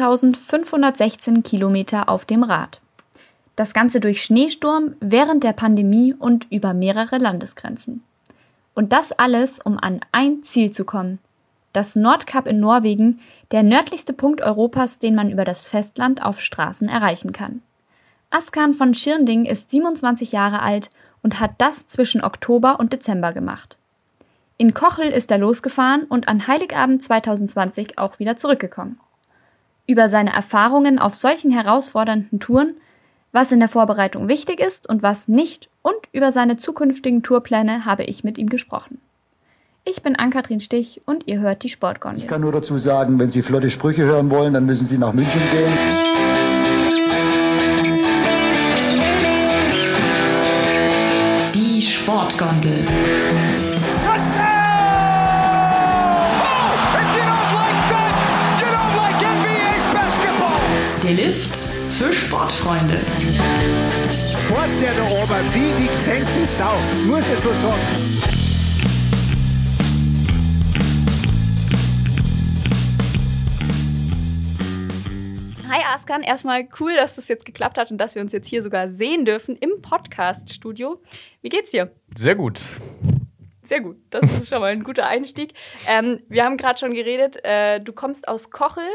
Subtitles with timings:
[0.00, 2.80] 2516 Kilometer auf dem Rad.
[3.54, 8.02] Das Ganze durch Schneesturm, während der Pandemie und über mehrere Landesgrenzen.
[8.74, 11.18] Und das alles, um an ein Ziel zu kommen.
[11.74, 16.88] Das Nordkap in Norwegen, der nördlichste Punkt Europas, den man über das Festland auf Straßen
[16.88, 17.60] erreichen kann.
[18.30, 20.88] Askan von Schirnding ist 27 Jahre alt
[21.22, 23.76] und hat das zwischen Oktober und Dezember gemacht.
[24.56, 28.98] In Kochel ist er losgefahren und an Heiligabend 2020 auch wieder zurückgekommen.
[29.86, 32.74] Über seine Erfahrungen auf solchen herausfordernden Touren,
[33.32, 38.04] was in der Vorbereitung wichtig ist und was nicht und über seine zukünftigen Tourpläne habe
[38.04, 38.98] ich mit ihm gesprochen.
[39.84, 42.22] Ich bin Ann-Kathrin Stich und ihr hört die Sportgondel.
[42.22, 45.12] Ich kann nur dazu sagen, wenn Sie flotte Sprüche hören wollen, dann müssen Sie nach
[45.12, 45.72] München gehen.
[51.54, 52.86] Die Sportgondel.
[62.00, 62.96] Für Sportfreunde.
[64.48, 66.72] Fort der da oben, wie die gesenkte Sau,
[67.06, 67.78] muss ich so sagen.
[75.68, 78.62] Hi Askan, erstmal cool, dass das jetzt geklappt hat und dass wir uns jetzt hier
[78.62, 81.02] sogar sehen dürfen im Podcast-Studio.
[81.42, 81.90] Wie geht's dir?
[82.16, 82.62] Sehr gut.
[83.62, 85.52] Sehr gut, das ist schon mal ein guter Einstieg.
[85.86, 88.88] Ähm, wir haben gerade schon geredet, äh, du kommst aus Kochel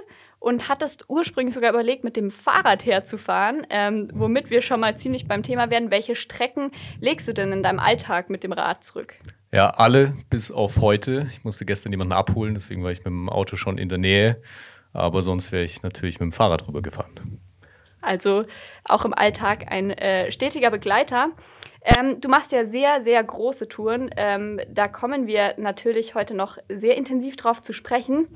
[0.46, 5.28] und hattest ursprünglich sogar überlegt, mit dem Fahrrad herzufahren, ähm, womit wir schon mal ziemlich
[5.28, 5.90] beim Thema werden.
[5.90, 9.16] Welche Strecken legst du denn in deinem Alltag mit dem Rad zurück?
[9.52, 11.26] Ja, alle bis auf heute.
[11.32, 14.40] Ich musste gestern jemanden abholen, deswegen war ich mit dem Auto schon in der Nähe.
[14.94, 17.42] Aber sonst wäre ich natürlich mit dem Fahrrad rübergefahren.
[18.04, 18.46] Also
[18.88, 21.32] auch im Alltag ein äh, stetiger Begleiter.
[21.82, 24.12] Ähm, du machst ja sehr, sehr große Touren.
[24.16, 28.28] Ähm, da kommen wir natürlich heute noch sehr intensiv drauf zu sprechen.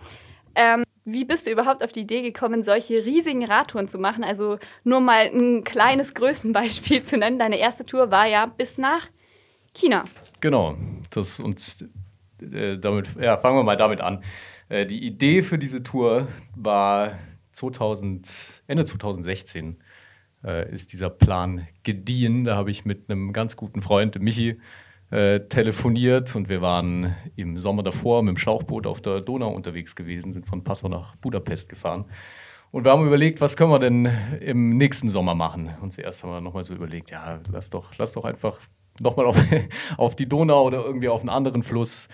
[0.56, 4.24] Ähm, wie bist du überhaupt auf die Idee gekommen, solche riesigen Radtouren zu machen?
[4.24, 7.40] Also nur mal ein kleines Größenbeispiel zu nennen.
[7.40, 9.08] Deine erste Tour war ja bis nach
[9.74, 10.06] China.
[10.42, 10.76] Genau.
[11.10, 11.60] Das und
[12.42, 14.24] äh, damit, ja, fangen wir mal damit an.
[14.70, 17.20] Äh, die Idee für diese Tour war
[17.52, 19.78] 2000, Ende 2016
[20.44, 22.46] äh, ist dieser Plan gediehen.
[22.46, 24.60] Da habe ich mit einem ganz guten Freund, Michi,
[25.12, 29.96] äh, telefoniert und wir waren im Sommer davor mit dem Schlauchboot auf der Donau unterwegs
[29.96, 32.06] gewesen, sind von Passau nach Budapest gefahren.
[32.72, 34.06] Und wir haben überlegt, was können wir denn
[34.42, 35.72] im nächsten Sommer machen?
[35.82, 38.60] Und zuerst haben wir nochmal so überlegt, ja, lass doch, lass doch einfach
[39.00, 39.38] nochmal auf,
[39.98, 42.08] auf die Donau oder irgendwie auf einen anderen Fluss.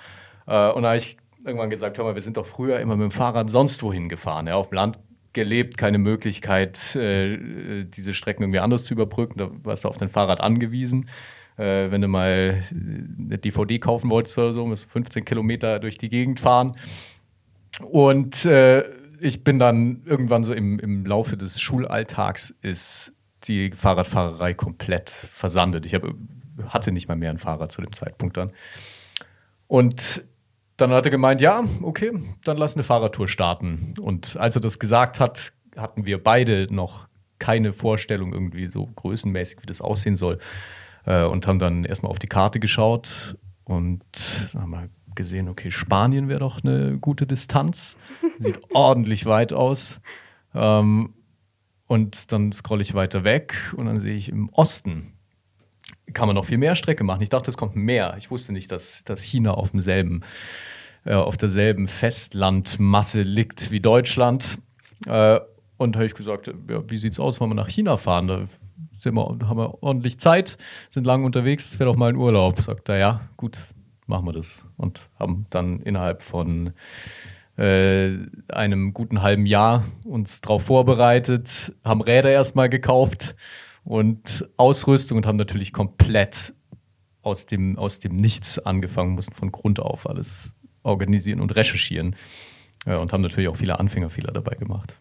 [0.47, 3.03] Äh, und da habe ich irgendwann gesagt, hör mal, wir sind doch früher immer mit
[3.03, 4.47] dem Fahrrad sonst wohin gefahren.
[4.47, 4.99] Ja, auf dem Land
[5.33, 9.37] gelebt, keine Möglichkeit, äh, diese Strecken irgendwie anders zu überbrücken.
[9.37, 11.09] Da warst du auf dein Fahrrad angewiesen.
[11.57, 15.97] Äh, wenn du mal eine DVD kaufen wolltest oder so, musst du 15 Kilometer durch
[15.97, 16.73] die Gegend fahren.
[17.81, 18.83] Und äh,
[19.19, 23.13] ich bin dann irgendwann so im, im Laufe des Schulalltags ist
[23.43, 25.85] die Fahrradfahrerei komplett versandet.
[25.85, 26.03] Ich hab,
[26.67, 28.51] hatte nicht mal mehr ein Fahrrad zu dem Zeitpunkt dann.
[29.67, 30.23] Und
[30.77, 32.11] dann hat er gemeint, ja, okay,
[32.43, 33.93] dann lass eine Fahrradtour starten.
[33.99, 37.07] Und als er das gesagt hat, hatten wir beide noch
[37.39, 40.39] keine Vorstellung irgendwie so größenmäßig, wie das aussehen soll.
[41.05, 44.03] Äh, und haben dann erstmal auf die Karte geschaut und
[44.53, 47.97] haben mal gesehen, okay, Spanien wäre doch eine gute Distanz.
[48.37, 50.01] Sieht ordentlich weit aus.
[50.53, 51.13] Ähm,
[51.87, 55.15] und dann scrolle ich weiter weg und dann sehe ich im Osten
[56.13, 57.21] kann man noch viel mehr Strecke machen.
[57.21, 58.15] Ich dachte, es kommt mehr.
[58.17, 60.21] Ich wusste nicht, dass, dass China auf demselben,
[61.03, 64.57] äh, auf derselben Festlandmasse liegt wie Deutschland.
[65.05, 65.39] Äh,
[65.77, 68.27] und habe ich gesagt, ja, wie es aus, wenn wir nach China fahren?
[68.27, 68.47] Da
[68.99, 70.57] sind wir, haben wir ordentlich Zeit,
[70.89, 72.61] sind lange unterwegs, es wäre doch mal ein Urlaub.
[72.61, 73.57] Sagt er, ja, gut,
[74.07, 74.65] machen wir das.
[74.77, 76.73] Und haben dann innerhalb von
[77.57, 78.17] äh,
[78.49, 83.35] einem guten halben Jahr uns darauf vorbereitet, haben Räder erstmal gekauft
[83.83, 86.53] und Ausrüstung und haben natürlich komplett
[87.21, 90.53] aus dem, aus dem Nichts angefangen, mussten von Grund auf alles
[90.83, 92.15] organisieren und recherchieren
[92.85, 94.99] ja, und haben natürlich auch viele Anfängerfehler dabei gemacht.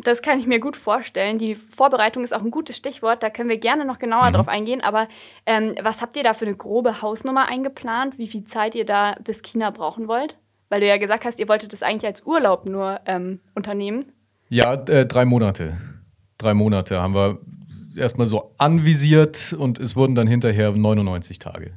[0.00, 1.38] Das kann ich mir gut vorstellen.
[1.38, 3.22] Die Vorbereitung ist auch ein gutes Stichwort.
[3.22, 4.32] Da können wir gerne noch genauer mhm.
[4.32, 4.80] drauf eingehen.
[4.80, 5.08] Aber
[5.44, 8.16] ähm, was habt ihr da für eine grobe Hausnummer eingeplant?
[8.18, 10.36] Wie viel Zeit ihr da bis China brauchen wollt?
[10.68, 14.12] Weil du ja gesagt hast, ihr wolltet das eigentlich als Urlaub nur ähm, unternehmen.
[14.48, 15.78] Ja, äh, drei Monate.
[16.36, 17.40] Drei Monate haben wir
[17.96, 21.72] erstmal so anvisiert und es wurden dann hinterher 99 Tage.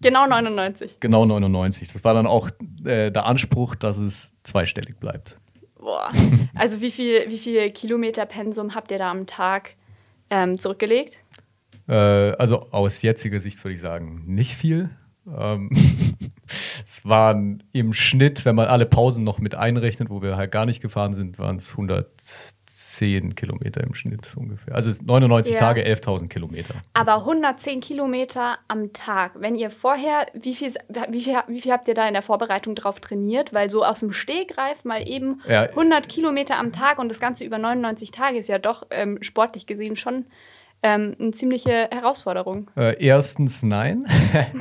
[0.00, 1.00] Genau 99.
[1.00, 1.92] Genau 99.
[1.92, 2.48] Das war dann auch
[2.84, 5.38] äh, der Anspruch, dass es zweistellig bleibt.
[5.82, 6.12] Boah.
[6.54, 9.74] Also wie viel, wie viel Kilometer Pensum habt ihr da am Tag
[10.30, 11.24] ähm, zurückgelegt?
[11.88, 14.90] Äh, also aus jetziger Sicht würde ich sagen, nicht viel.
[15.26, 15.70] Ähm
[16.84, 20.66] es waren im Schnitt, wenn man alle Pausen noch mit einrechnet, wo wir halt gar
[20.66, 22.61] nicht gefahren sind, waren es 110
[23.34, 24.74] Kilometer im Schnitt ungefähr.
[24.74, 25.60] Also es ist 99 Ja.
[25.60, 26.74] Tage, 11.000 Kilometer.
[26.92, 29.32] Aber 110 Kilometer am Tag.
[29.36, 30.72] Wenn ihr vorher, wie viel,
[31.08, 33.52] wie, viel, wie viel habt ihr da in der Vorbereitung drauf trainiert?
[33.52, 35.62] Weil so aus dem Stegreif mal eben Ja.
[35.62, 39.66] 100 Kilometer am Tag und das Ganze über 99 Tage ist ja doch ähm, sportlich
[39.66, 40.26] gesehen schon
[40.82, 42.70] ähm, eine ziemliche Herausforderung.
[42.76, 44.06] Äh, erstens nein.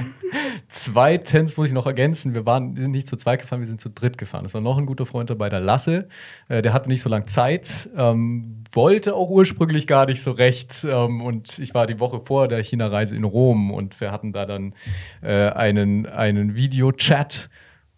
[0.70, 3.90] Zweitens muss ich noch ergänzen, wir waren sind nicht zu zweit gefahren, wir sind zu
[3.90, 4.46] dritt gefahren.
[4.46, 6.08] Es war noch ein guter Freund dabei, der Lasse.
[6.48, 10.86] Äh, der hatte nicht so lange Zeit, ähm, wollte auch ursprünglich gar nicht so recht.
[10.88, 14.46] Ähm, und ich war die Woche vor der China-Reise in Rom und wir hatten da
[14.46, 14.74] dann
[15.22, 17.50] äh, einen, einen Videochat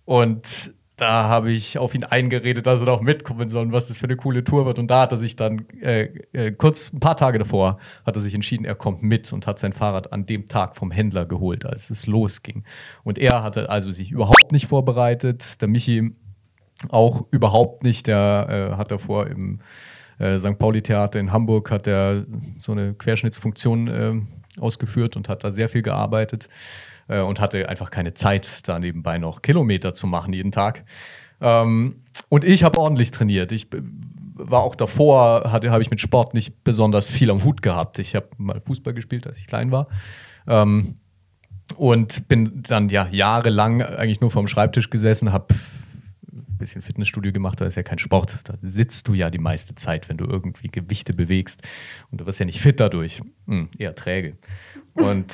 [0.06, 0.74] und
[1.04, 4.06] da habe ich auf ihn eingeredet, dass er doch mitkommen soll und was das für
[4.06, 4.80] eine coole Tour wird.
[4.80, 8.22] Und da hat er sich dann äh, äh, kurz ein paar Tage davor hat er
[8.22, 11.66] sich entschieden, er kommt mit und hat sein Fahrrad an dem Tag vom Händler geholt,
[11.66, 12.64] als es losging.
[13.04, 15.62] Und er hatte also sich überhaupt nicht vorbereitet.
[15.62, 16.16] Der Michi
[16.88, 18.08] auch überhaupt nicht.
[18.08, 19.60] Der äh, hat davor im
[20.20, 20.58] äh, St.
[20.58, 22.26] Pauli-Theater in Hamburg hat er
[22.60, 26.48] so eine Querschnittsfunktion äh, ausgeführt und hat da sehr viel gearbeitet
[27.08, 30.86] äh, und hatte einfach keine Zeit, da nebenbei noch Kilometer zu machen jeden Tag.
[31.42, 33.52] Ähm, und ich habe ordentlich trainiert.
[33.52, 33.68] Ich
[34.36, 38.00] war auch davor, habe ich mit Sport nicht besonders viel am Hut gehabt.
[38.00, 39.88] Ich habe mal Fußball gespielt, als ich klein war.
[40.48, 40.96] Ähm,
[41.76, 45.54] und bin dann ja jahrelang eigentlich nur vorm Schreibtisch gesessen, habe
[46.32, 48.40] ein bisschen Fitnessstudio gemacht, da ist ja kein Sport.
[48.46, 51.62] Da sitzt du ja die meiste Zeit, wenn du irgendwie Gewichte bewegst.
[52.12, 54.38] Und du wirst ja nicht fit dadurch, hm, eher träge.
[54.94, 55.34] Und,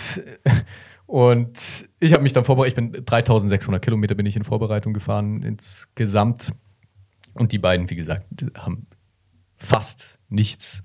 [1.10, 5.42] und ich habe mich dann vorbereitet, ich bin 3600 Kilometer bin ich in Vorbereitung gefahren
[5.42, 6.52] insgesamt.
[7.34, 8.86] Und die beiden, wie gesagt, haben
[9.58, 10.84] fast nichts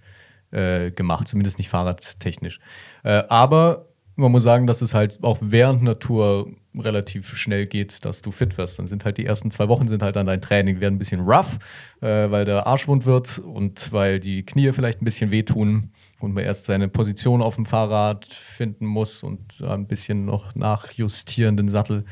[0.50, 2.58] äh, gemacht, zumindest nicht fahrradtechnisch.
[3.02, 8.22] Äh, aber man muss sagen, dass es halt auch während Tour relativ schnell geht, dass
[8.22, 8.78] du fit wirst.
[8.78, 11.20] Dann sind halt die ersten zwei Wochen sind halt dann dein Training werden ein bisschen
[11.20, 11.58] rough,
[12.00, 15.90] äh, weil der Arsch wund wird und weil die Knie vielleicht ein bisschen wehtun
[16.24, 21.56] und man erst seine Position auf dem Fahrrad finden muss und ein bisschen noch nachjustieren,
[21.56, 22.04] den Sattel,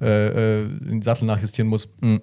[0.00, 1.94] äh, äh, den Sattel nachjustieren muss.
[2.00, 2.16] Mm.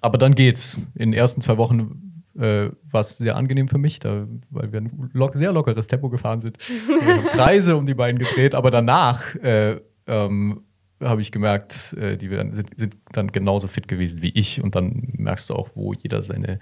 [0.00, 0.78] Aber dann geht's.
[0.94, 2.04] In den ersten zwei Wochen
[2.36, 6.08] äh, war es sehr angenehm für mich, da, weil wir ein lock, sehr lockeres Tempo
[6.08, 6.58] gefahren sind.
[7.30, 10.62] Kreise um die beiden gedreht, aber danach äh, ähm,
[11.00, 15.12] habe ich gemerkt, äh, die sind, sind dann genauso fit gewesen wie ich und dann
[15.16, 16.58] merkst du auch, wo jeder seine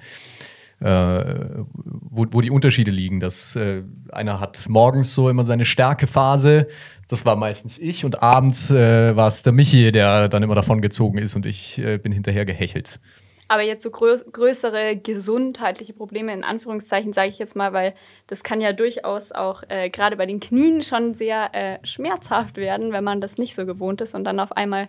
[0.84, 3.20] wo, wo die Unterschiede liegen.
[3.20, 6.67] Dass äh, einer hat morgens so immer seine Stärkephase,
[7.08, 10.81] das war meistens ich, und abends äh, war es der Michi, der dann immer davon
[10.82, 13.00] gezogen ist und ich äh, bin hinterher gehechelt.
[13.49, 17.93] Aber jetzt so grö größere gesundheitliche Probleme, in Anführungszeichen sage ich jetzt mal, weil
[18.29, 22.93] das kann ja durchaus auch äh, gerade bei den Knien schon sehr äh, schmerzhaft werden,
[22.93, 24.88] wenn man das nicht so gewohnt ist und dann auf einmal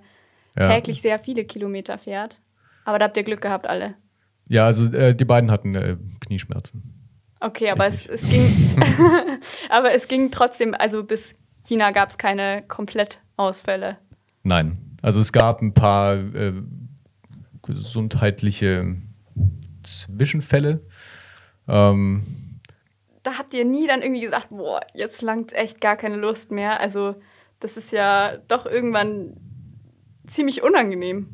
[0.58, 0.70] Ja.
[0.70, 2.40] täglich sehr viele Kilometer fährt.
[2.86, 3.96] Aber da habt ihr Glück gehabt, alle.
[4.48, 6.94] Ja, also äh, die beiden hatten äh, Knieschmerzen.
[7.40, 8.78] Okay, aber Ich es, es ging,
[9.70, 11.36] aber es ging trotzdem, also bis
[11.66, 13.98] China gab es keine Komplettausfälle.
[14.44, 14.98] Nein.
[15.02, 16.54] Also es gab ein paar äh,
[17.62, 18.96] gesundheitliche
[19.84, 20.82] Zwischenfälle.
[21.68, 22.60] Ähm,
[23.24, 26.80] Da habt ihr nie dann irgendwie gesagt, boah, jetzt langt echt gar keine Lust mehr.
[26.80, 27.16] Also
[27.60, 29.36] das ist ja doch irgendwann
[30.28, 31.28] ziemlich unangenehm.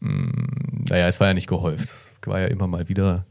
[0.00, 1.94] naja, es war ja nicht gehäuft.
[2.26, 3.26] War ja immer mal wieder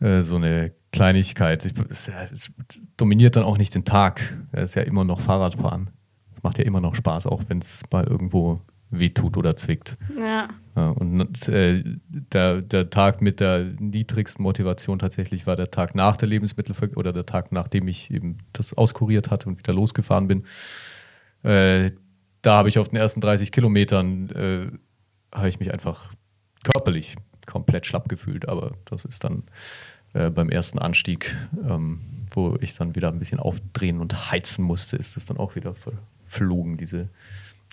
[0.00, 1.64] äh, so eine Kleinigkeit.
[1.64, 2.50] Ich, es, ja, es
[2.96, 4.36] dominiert dann auch nicht den Tag.
[4.52, 5.90] Es ist ja immer noch Fahrradfahren.
[6.34, 9.96] Es macht ja immer noch Spaß, auch wenn es mal irgendwo wehtut oder zwickt.
[10.16, 10.48] Ja.
[10.76, 16.16] Ja, und äh, der, der Tag mit der niedrigsten Motivation tatsächlich war der Tag nach
[16.16, 20.44] der Lebensmittelver oder der Tag, nachdem ich eben das auskuriert hatte und wieder losgefahren bin.
[21.42, 21.90] Äh,
[22.42, 26.12] da habe ich auf den ersten 30 Kilometern äh, habe ich mich einfach
[26.74, 29.42] körperlich komplett schlapp gefühlt, aber das ist dann
[30.14, 34.96] äh, beim ersten Anstieg, ähm, wo ich dann wieder ein bisschen aufdrehen und heizen musste,
[34.96, 37.08] ist das dann auch wieder verflogen, diese,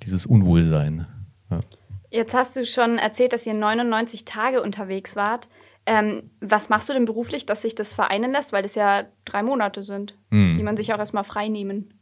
[0.03, 1.07] dieses Unwohlsein.
[1.49, 1.59] Ja.
[2.09, 5.49] Jetzt hast du schon erzählt, dass ihr 99 Tage unterwegs wart.
[5.85, 8.53] Ähm, was machst du denn beruflich, dass sich das vereinen lässt?
[8.53, 10.55] Weil das ja drei Monate sind, Hm.
[10.57, 11.93] die man sich auch erstmal frei nehmen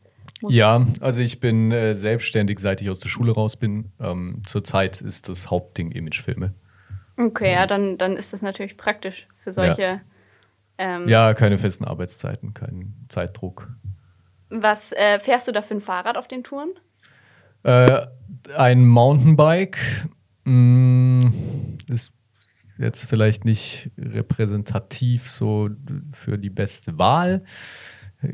[0.42, 0.54] muss.
[0.54, 3.92] Ja, also ich bin äh, selbstständig, seit ich aus der Schule raus bin.
[4.00, 6.54] Ähm, zurzeit ist das Hauptding Imagefilme.
[7.18, 10.02] Okay, ja, dann, dann ist das natürlich praktisch für solche.
[10.78, 13.70] Ähm, Ja, keine festen Arbeitszeiten, kein Zeitdruck.
[14.50, 16.72] Was äh, fährst du da für ein Fahrrad auf den Touren?
[17.64, 18.06] Äh,
[18.58, 19.78] ein Mountainbike
[20.46, 21.32] mh,
[21.90, 22.14] ist
[22.78, 25.70] jetzt vielleicht nicht repräsentativ so
[26.12, 27.44] für die beste Wahl.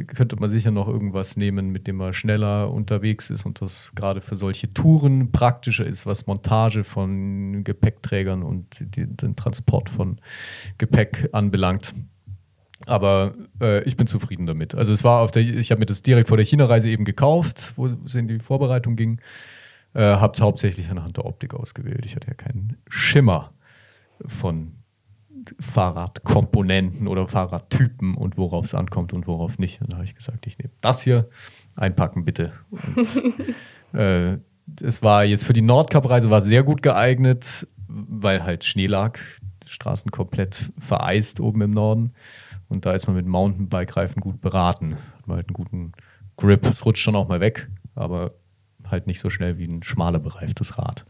[0.07, 4.21] Könnte man sicher noch irgendwas nehmen, mit dem man schneller unterwegs ist und das gerade
[4.21, 10.19] für solche Touren praktischer ist, was Montage von Gepäckträgern und den Transport von
[10.77, 11.93] Gepäck anbelangt.
[12.85, 14.73] Aber äh, ich bin zufrieden damit.
[14.73, 17.73] Also es war auf der, ich habe mir das direkt vor der China-Reise eben gekauft,
[17.75, 19.19] wo es in die Vorbereitung ging.
[19.93, 22.05] Äh, habe es hauptsächlich anhand der Optik ausgewählt.
[22.05, 23.53] Ich hatte ja keinen Schimmer
[24.25, 24.78] von
[25.59, 29.81] Fahrradkomponenten oder Fahrradtypen und worauf es ankommt und worauf nicht.
[29.81, 31.29] Und da habe ich gesagt, ich nehme das hier,
[31.75, 32.53] einpacken bitte.
[32.69, 34.37] Und, äh,
[34.81, 39.17] es war jetzt für die Nordkap-Reise war sehr gut geeignet, weil halt Schnee lag,
[39.65, 42.13] Straßen komplett vereist oben im Norden.
[42.67, 44.95] Und da ist man mit Mountainbike-Reifen gut beraten.
[45.17, 45.91] Hat man halt einen guten
[46.37, 46.65] Grip.
[46.65, 48.33] Es rutscht schon auch mal weg, aber
[48.89, 51.05] halt nicht so schnell wie ein schmaler bereiftes Rad.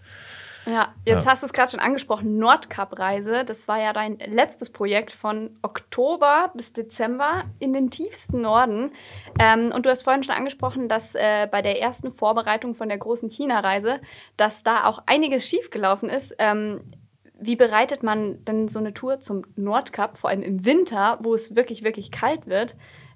[0.69, 1.31] Ja, jetzt Ja.
[1.31, 3.43] hast du es gerade schon angesprochen, Nordkap-Reise.
[3.43, 8.91] Das war ja dein letztes Projekt von Oktober bis Dezember in den tiefsten Norden.
[9.39, 12.97] Ähm, und du hast vorhin schon angesprochen, dass äh, bei der ersten Vorbereitung von der
[12.97, 13.99] großen China-Reise,
[14.37, 16.35] dass da auch einiges schiefgelaufen ist.
[16.37, 16.81] Ähm,
[17.41, 21.55] wie bereitet man denn so eine Tour zum Nordkap, vor allem im Winter, wo es
[21.55, 22.75] wirklich, wirklich kalt wird?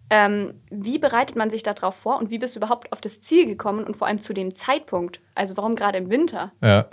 [0.10, 3.46] Ähm, wie bereitet man sich darauf vor und wie bist du überhaupt auf das Ziel
[3.48, 5.20] gekommen und vor allem zu dem Zeitpunkt?
[5.36, 6.52] Also warum gerade im Winter?
[6.62, 6.86] Ja.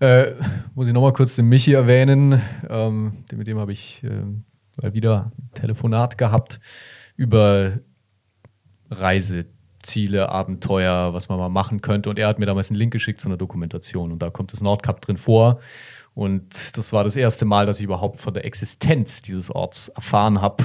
[0.00, 0.34] Äh,
[0.74, 2.40] muss ich nochmal kurz den Michi erwähnen.
[2.68, 4.44] Ähm, mit dem habe ich ähm,
[4.80, 6.60] mal wieder ein Telefonat gehabt
[7.16, 7.80] über
[8.90, 12.10] Reiseziele, Abenteuer, was man mal machen könnte.
[12.10, 14.12] Und er hat mir damals einen Link geschickt zu einer Dokumentation.
[14.12, 15.58] Und da kommt das Nordkap drin vor.
[16.14, 20.40] Und das war das erste Mal, dass ich überhaupt von der Existenz dieses Orts erfahren
[20.40, 20.64] habe.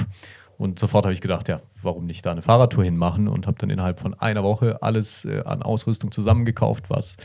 [0.56, 3.28] Und sofort habe ich gedacht, ja, warum nicht da eine Fahrradtour hinmachen?
[3.28, 7.16] Und habe dann innerhalb von einer Woche alles äh, an Ausrüstung zusammengekauft, was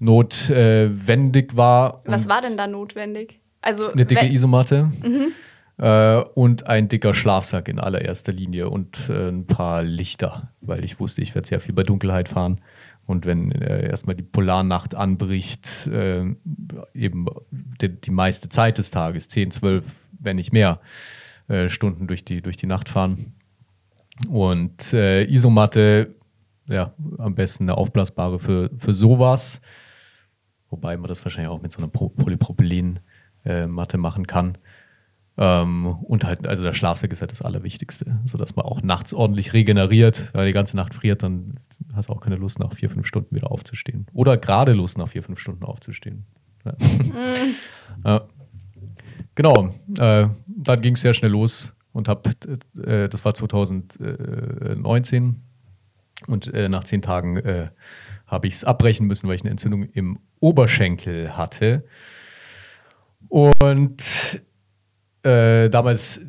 [0.00, 2.02] notwendig war.
[2.04, 3.40] Was war denn da notwendig?
[3.62, 4.90] Also Eine dicke Isomatte
[5.78, 11.00] äh, und ein dicker Schlafsack in allererster Linie und äh, ein paar Lichter, weil ich
[11.00, 12.60] wusste, ich werde sehr viel bei Dunkelheit fahren.
[13.06, 16.24] Und wenn äh, erstmal die Polarnacht anbricht, äh,
[16.92, 19.84] eben die, die meiste Zeit des Tages, 10, 12,
[20.18, 20.80] wenn nicht mehr,
[21.48, 23.34] äh, Stunden durch die, durch die Nacht fahren.
[24.28, 26.14] Und äh, Isomatte,
[26.66, 29.60] ja, am besten eine aufblasbare für, für sowas.
[30.70, 34.58] Wobei man das wahrscheinlich auch mit so einer Pro- Polypropylen-Matte machen kann.
[35.38, 39.52] Ähm, und halt, also der Schlafsack ist halt das Allerwichtigste, sodass man auch nachts ordentlich
[39.52, 40.30] regeneriert.
[40.32, 41.60] Weil die ganze Nacht friert, dann
[41.94, 44.06] hast du auch keine Lust, nach vier, fünf Stunden wieder aufzustehen.
[44.12, 46.24] Oder gerade Lust, nach vier, fünf Stunden aufzustehen.
[46.64, 46.74] Ja.
[48.04, 48.22] ja.
[49.34, 50.28] Genau, äh,
[50.66, 55.42] dann ging es sehr schnell los und hab, äh, das war 2019
[56.26, 57.70] und äh, nach zehn Tagen äh,
[58.26, 61.84] habe ich es abbrechen müssen, weil ich eine Entzündung im Oberschenkel hatte.
[63.28, 64.42] Und
[65.22, 66.20] äh, damals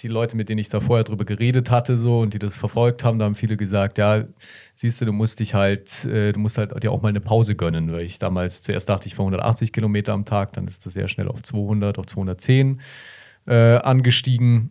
[0.00, 3.04] die, Leute, mit denen ich da vorher drüber geredet hatte, so und die das verfolgt
[3.04, 4.24] haben, da haben viele gesagt, ja,
[4.74, 7.54] siehst du, du musst dich halt, äh, du musst halt dir auch mal eine Pause
[7.54, 10.92] gönnen, weil ich damals zuerst dachte ich vor 180 Kilometer am Tag, dann ist das
[10.92, 12.80] sehr schnell auf 200, auf 210
[13.46, 14.70] äh, angestiegen.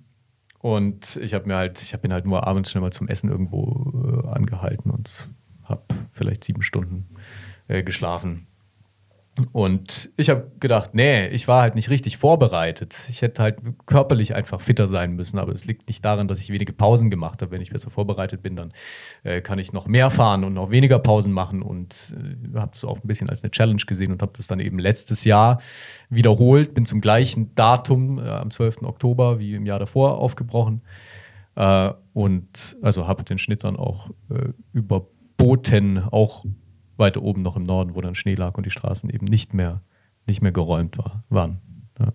[0.59, 3.29] Und ich habe mir halt, ich habe ihn halt nur abends schnell mal zum Essen
[3.29, 5.29] irgendwo äh, angehalten und
[5.63, 7.07] habe vielleicht sieben Stunden
[7.67, 8.47] äh, geschlafen.
[9.53, 13.07] Und ich habe gedacht, nee, ich war halt nicht richtig vorbereitet.
[13.09, 16.49] Ich hätte halt körperlich einfach fitter sein müssen, aber es liegt nicht daran, dass ich
[16.49, 17.51] wenige Pausen gemacht habe.
[17.51, 18.73] Wenn ich besser vorbereitet bin, dann
[19.23, 22.83] äh, kann ich noch mehr fahren und noch weniger Pausen machen und äh, habe das
[22.83, 25.61] auch ein bisschen als eine Challenge gesehen und habe das dann eben letztes Jahr
[26.09, 26.73] wiederholt.
[26.73, 28.83] Bin zum gleichen Datum äh, am 12.
[28.83, 30.81] Oktober wie im Jahr davor aufgebrochen
[31.55, 36.43] äh, und also habe den Schnitt dann auch äh, überboten, auch
[36.97, 39.81] weiter oben noch im Norden, wo dann Schnee lag und die Straßen eben nicht mehr,
[40.25, 41.59] nicht mehr geräumt war, waren.
[41.99, 42.13] Ja.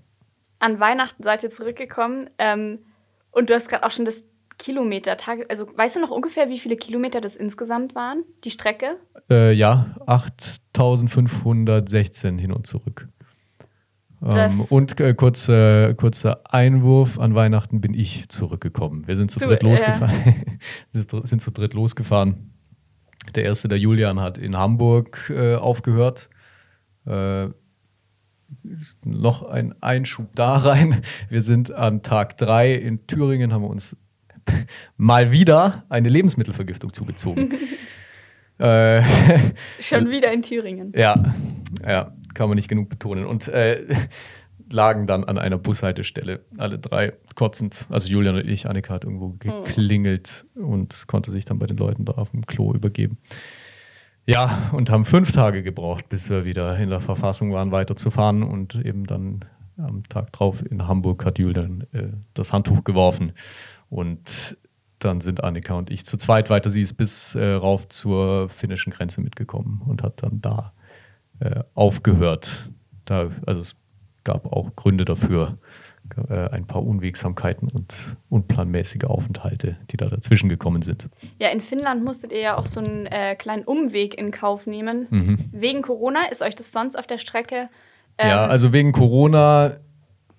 [0.59, 2.79] An Weihnachten seid ihr zurückgekommen ähm,
[3.31, 4.25] und du hast gerade auch schon das
[4.59, 5.47] Kilometer-Tag.
[5.49, 8.25] Also weißt du noch ungefähr, wie viele Kilometer das insgesamt waren?
[8.45, 8.97] Die Strecke?
[9.31, 13.09] Äh, ja, 8516 hin und zurück.
[14.25, 19.07] Ähm, und äh, kurzer, kurzer Einwurf, an Weihnachten bin ich zurückgekommen.
[19.07, 20.59] Wir sind zu dritt äh, losgefahren.
[20.91, 22.53] sind, sind zu dritt losgefahren.
[23.35, 26.31] Der erste, der Julian, hat in Hamburg äh, aufgehört.
[27.07, 27.49] Äh,
[29.05, 31.03] noch ein Einschub da rein.
[31.29, 33.97] Wir sind an Tag drei in Thüringen, haben wir uns
[34.97, 37.55] mal wieder eine Lebensmittelvergiftung zugezogen.
[38.59, 39.03] äh,
[39.81, 40.93] Schon wieder in Thüringen.
[40.95, 41.35] ja,
[41.85, 43.27] ja, kann man nicht genug betonen.
[43.27, 43.85] Und äh,
[44.71, 47.87] lagen dann an einer Bushaltestelle, alle drei kotzend.
[47.91, 52.05] Also Julian und ich, Annika hat irgendwo geklingelt und konnte sich dann bei den Leuten
[52.05, 53.19] da auf dem Klo übergeben.
[54.27, 58.43] Ja, und haben fünf Tage gebraucht, bis wir wieder in der Verfassung waren, weiterzufahren.
[58.43, 59.45] Und eben dann
[59.79, 63.33] am Tag drauf in Hamburg hat Julian äh, das Handtuch geworfen.
[63.89, 64.59] Und
[64.99, 66.71] dann sind Annika und ich zu zweit weiter.
[66.71, 70.73] Sie ist bis äh, rauf zur finnischen Grenze mitgekommen und hat dann da
[71.39, 72.71] äh, aufgehört.
[73.05, 73.77] Da, also es
[74.27, 75.57] gab auch Gründe dafür,
[76.29, 81.09] äh, ein paar Unwegsamkeiten und unplanmäßige Aufenthalte, die da dazwischen gekommen sind.
[81.39, 85.07] Ja, in Finnland musstet ihr ja auch so einen äh, kleinen Umweg in Kauf nehmen.
[85.11, 85.39] Mhm.
[85.53, 87.69] Wegen Corona ist euch das sonst auf der Strecke?
[88.19, 89.77] ähm, Ja, also wegen Corona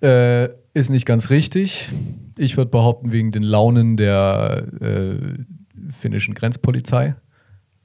[0.02, 1.88] äh, ist nicht ganz richtig.
[2.36, 5.16] Ich würde behaupten, wegen den Launen der äh,
[5.90, 7.16] finnischen Grenzpolizei.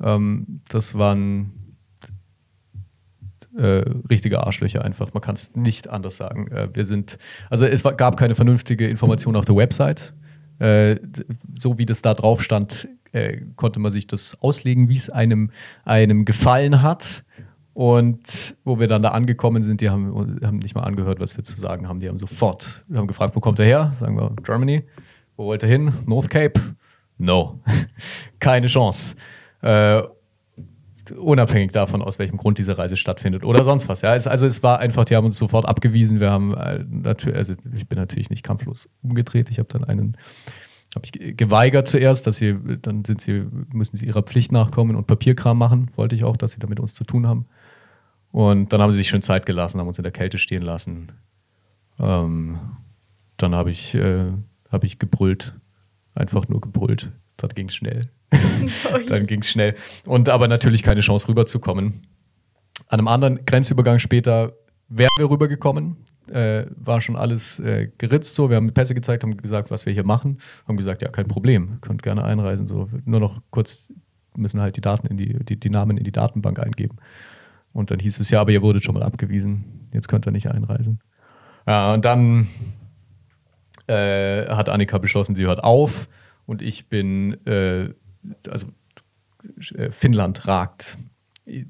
[0.02, 1.63] Ähm, das waren
[3.58, 5.14] äh, richtige Arschlöcher einfach.
[5.14, 6.48] Man kann es nicht anders sagen.
[6.52, 7.18] Äh, wir sind,
[7.50, 10.14] also es war, gab keine vernünftige Information auf der Website.
[10.60, 10.98] Äh,
[11.60, 15.52] so wie das da drauf stand, äh, konnte man sich das auslegen, wie es einem,
[15.86, 17.24] einem gefallen hat.
[17.74, 21.44] Und wo wir dann da angekommen sind, die haben, haben nicht mal angehört, was wir
[21.44, 22.00] zu sagen haben.
[22.00, 23.94] Die haben sofort, wir haben gefragt, wo kommt er her?
[24.00, 24.84] Sagen wir, Germany.
[25.36, 25.92] Wo wollt ihr hin?
[26.06, 26.62] North Cape?
[27.18, 27.60] No.
[28.40, 29.16] Keine Chance.
[31.12, 34.02] Unabhängig davon, aus welchem Grund diese Reise stattfindet oder sonst was.
[34.02, 36.20] Ja, es, also es war einfach, die haben uns sofort abgewiesen.
[36.20, 39.50] Wir haben äh, natürlich, also ich bin natürlich nicht kampflos umgedreht.
[39.50, 40.18] Ich habe dann einen,
[40.96, 44.96] habe ich ge- geweigert zuerst, dass sie, dann sind sie, müssen sie ihrer Pflicht nachkommen
[44.96, 45.92] und Papierkram machen.
[45.96, 47.48] Wollte ich auch, dass sie da mit uns zu tun haben.
[48.32, 51.12] Und dann haben sie sich schön Zeit gelassen, haben uns in der Kälte stehen lassen.
[52.00, 52.60] Ähm,
[53.38, 54.32] dann habe ich, äh,
[54.72, 55.54] habe ich gebrüllt,
[56.16, 57.12] einfach nur gebrüllt.
[57.38, 58.10] Dann ging schnell.
[59.08, 59.76] Dann ging es schnell.
[60.06, 62.08] Und aber natürlich keine Chance rüberzukommen.
[62.88, 64.54] An einem anderen Grenzübergang später
[64.90, 65.98] wären wir rübergekommen.
[66.32, 68.50] Äh, war schon alles äh, geritzt so.
[68.50, 70.40] Wir haben Pässe gezeigt, haben gesagt, was wir hier machen.
[70.68, 72.66] Haben gesagt, ja, kein Problem, könnt gerne einreisen.
[72.66, 73.92] So, nur noch kurz
[74.36, 76.98] müssen halt die Daten in die, die, die Namen in die Datenbank eingeben.
[77.74, 79.88] Und dann hieß es ja, aber ihr wurdet schon mal abgewiesen.
[79.92, 81.00] Jetzt könnt ihr nicht einreisen.
[81.68, 82.48] Ja, und dann
[83.88, 86.08] äh, hat Annika beschlossen, sie hört auf.
[86.46, 87.90] Und ich bin, äh,
[88.50, 88.68] also
[89.76, 90.98] äh, Finnland ragt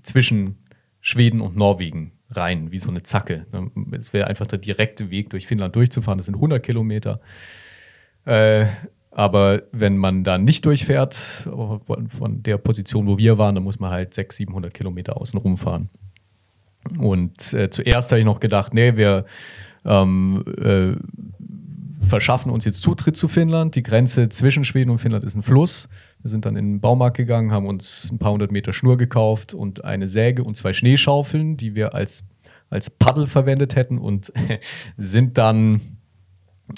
[0.03, 0.57] zwischen
[1.01, 3.45] Schweden und Norwegen rein, wie so eine Zacke.
[3.51, 3.71] ne?
[3.91, 6.17] Es wäre einfach der direkte Weg durch Finnland durchzufahren.
[6.17, 7.19] Das sind 100 Kilometer.
[8.25, 8.65] Äh,
[9.11, 13.79] aber wenn man da nicht durchfährt, von, von der Position, wo wir waren, dann muss
[13.79, 15.89] man halt 600, 700 Kilometer außen rumfahren.
[16.97, 19.25] Und äh, zuerst habe ich noch gedacht, nee, wir
[19.85, 23.75] ähm, äh, verschaffen uns jetzt Zutritt zu Finnland.
[23.75, 25.89] Die Grenze zwischen Schweden und Finnland ist ein Fluss.
[26.23, 29.53] Wir sind dann in den Baumarkt gegangen, haben uns ein paar hundert Meter Schnur gekauft
[29.53, 32.23] und eine Säge und zwei Schneeschaufeln, die wir als,
[32.69, 34.31] als Paddel verwendet hätten und
[34.97, 35.81] sind dann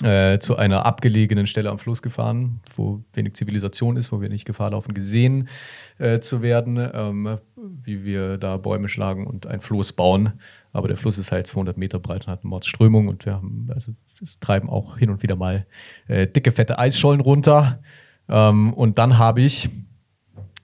[0.04, 4.46] äh, zu einer abgelegenen Stelle am Fluss gefahren, wo wenig Zivilisation ist, wo wir nicht
[4.46, 5.48] Gefahr laufen, gesehen
[6.00, 10.34] äh, zu werden, ähm, wie wir da Bäume schlagen und ein Floß bauen.
[10.74, 13.70] Aber der Fluss ist halt 200 Meter breit und hat eine Mordsströmung und wir haben,
[13.72, 15.68] also es treiben auch hin und wieder mal
[16.08, 17.80] äh, dicke, fette Eisschollen runter.
[18.30, 19.70] Ähm, und dann habe ich,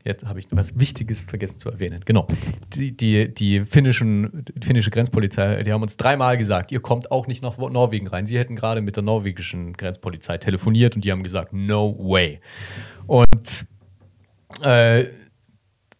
[0.03, 2.01] jetzt habe ich was Wichtiges vergessen zu erwähnen.
[2.05, 2.27] Genau.
[2.73, 7.27] Die, die, die, finnischen, die finnische Grenzpolizei, die haben uns dreimal gesagt, ihr kommt auch
[7.27, 8.25] nicht nach Norwegen rein.
[8.25, 12.39] Sie hätten gerade mit der norwegischen Grenzpolizei telefoniert und die haben gesagt, no way.
[13.07, 13.67] Und
[14.61, 15.05] äh,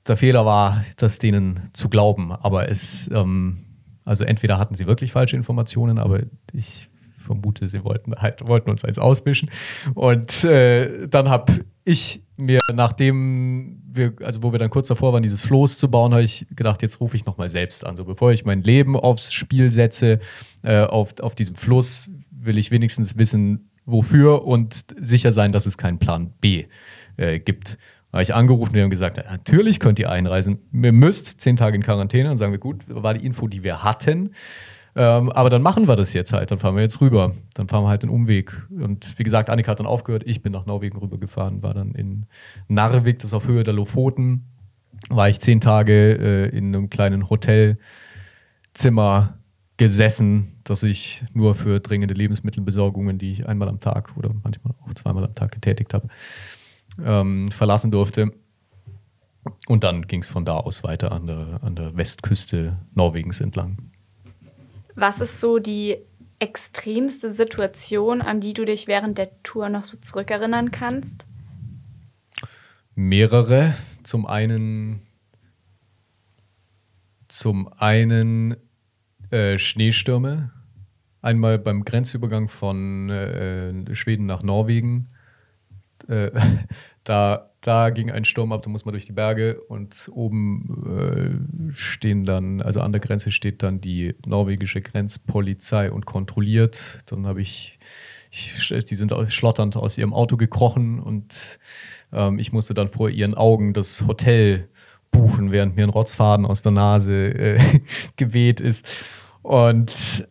[0.08, 2.32] der Fehler war, das denen zu glauben.
[2.32, 3.66] Aber es, ähm,
[4.04, 6.22] also entweder hatten sie wirklich falsche Informationen, aber
[6.54, 6.91] ich
[7.22, 9.50] vermute, sie wollten halt wollten uns eins ausmischen.
[9.94, 15.24] Und äh, dann habe ich mir, nachdem wir, also wo wir dann kurz davor waren,
[15.24, 17.98] dieses Floß zu bauen, habe ich gedacht, jetzt rufe ich nochmal selbst an.
[17.98, 20.20] So bevor ich mein Leben aufs Spiel setze,
[20.64, 25.78] äh, auf, auf diesem Fluss, will ich wenigstens wissen, wofür und sicher sein, dass es
[25.78, 26.66] keinen Plan B
[27.18, 27.78] äh, gibt.
[28.12, 30.60] Habe ich angerufen, die haben gesagt, natürlich könnt ihr einreisen.
[30.74, 32.30] Ihr müsst zehn Tage in Quarantäne.
[32.30, 34.32] Und sagen wir, gut, war die Info, die wir hatten.
[34.96, 36.52] Ähm, aber dann machen wir das jetzt halt.
[36.52, 37.36] Dann fahren wir jetzt rüber.
[37.54, 38.62] Dann fahren wir halt den Umweg.
[38.70, 40.24] Und wie gesagt, Annika hat dann aufgehört.
[40.26, 42.26] Ich bin nach Norwegen rübergefahren, war dann in
[42.68, 44.46] Narvik, das ist auf Höhe der Lofoten.
[45.10, 47.78] War ich zehn Tage äh, in einem kleinen Hotelzimmer
[49.78, 54.94] gesessen, das ich nur für dringende Lebensmittelbesorgungen, die ich einmal am Tag oder manchmal auch
[54.94, 56.08] zweimal am Tag getätigt habe,
[57.04, 58.32] ähm, verlassen durfte.
[59.68, 63.78] Und dann ging es von da aus weiter an der, an der Westküste Norwegens entlang.
[64.96, 65.98] Was ist so die
[66.40, 71.28] extremste Situation, an die du dich während der Tour noch so zurückerinnern kannst?
[72.96, 73.76] Mehrere.
[74.04, 75.04] Zum einen,
[77.28, 78.58] zum einen
[79.30, 80.52] äh, Schneestürme.
[81.22, 85.10] Einmal beim Grenzübergang von äh, Schweden nach Norwegen.
[86.08, 86.32] Äh,
[87.04, 91.74] da, da ging ein Sturm ab, da muss man durch die Berge und oben äh,
[91.74, 97.00] stehen dann, also an der Grenze steht dann die norwegische Grenzpolizei und kontrolliert.
[97.06, 97.80] Dann habe ich
[98.32, 101.60] ich, die sind schlotternd aus ihrem Auto gekrochen und
[102.14, 104.70] ähm, ich musste dann vor ihren Augen das Hotel
[105.12, 107.60] buchen, während mir ein Rotzfaden aus der Nase äh,
[108.16, 108.86] geweht ist.
[109.42, 110.28] Und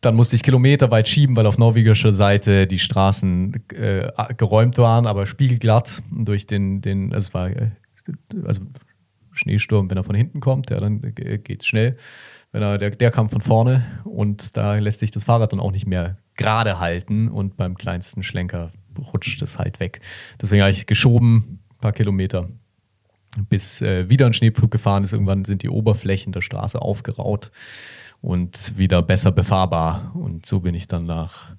[0.00, 5.26] dann musste ich kilometerweit schieben, weil auf norwegischer Seite die Straßen äh, geräumt waren, aber
[5.26, 6.02] spiegelglatt.
[6.10, 7.70] Durch den, den, also es war, äh,
[8.44, 8.62] also
[9.32, 11.96] Schneesturm, wenn er von hinten kommt, ja, dann geht es schnell.
[12.52, 15.72] Wenn er, der, der kam von vorne und da lässt sich das Fahrrad dann auch
[15.72, 18.72] nicht mehr gerade halten und beim kleinsten Schlenker
[19.12, 20.00] rutscht es halt weg.
[20.40, 22.48] Deswegen habe ich geschoben, ein paar Kilometer,
[23.48, 25.12] bis äh, wieder ein Schneepflug gefahren ist.
[25.12, 27.50] Irgendwann sind die Oberflächen der Straße aufgeraut
[28.20, 30.12] und wieder besser befahrbar.
[30.14, 31.54] Und so bin ich dann nach,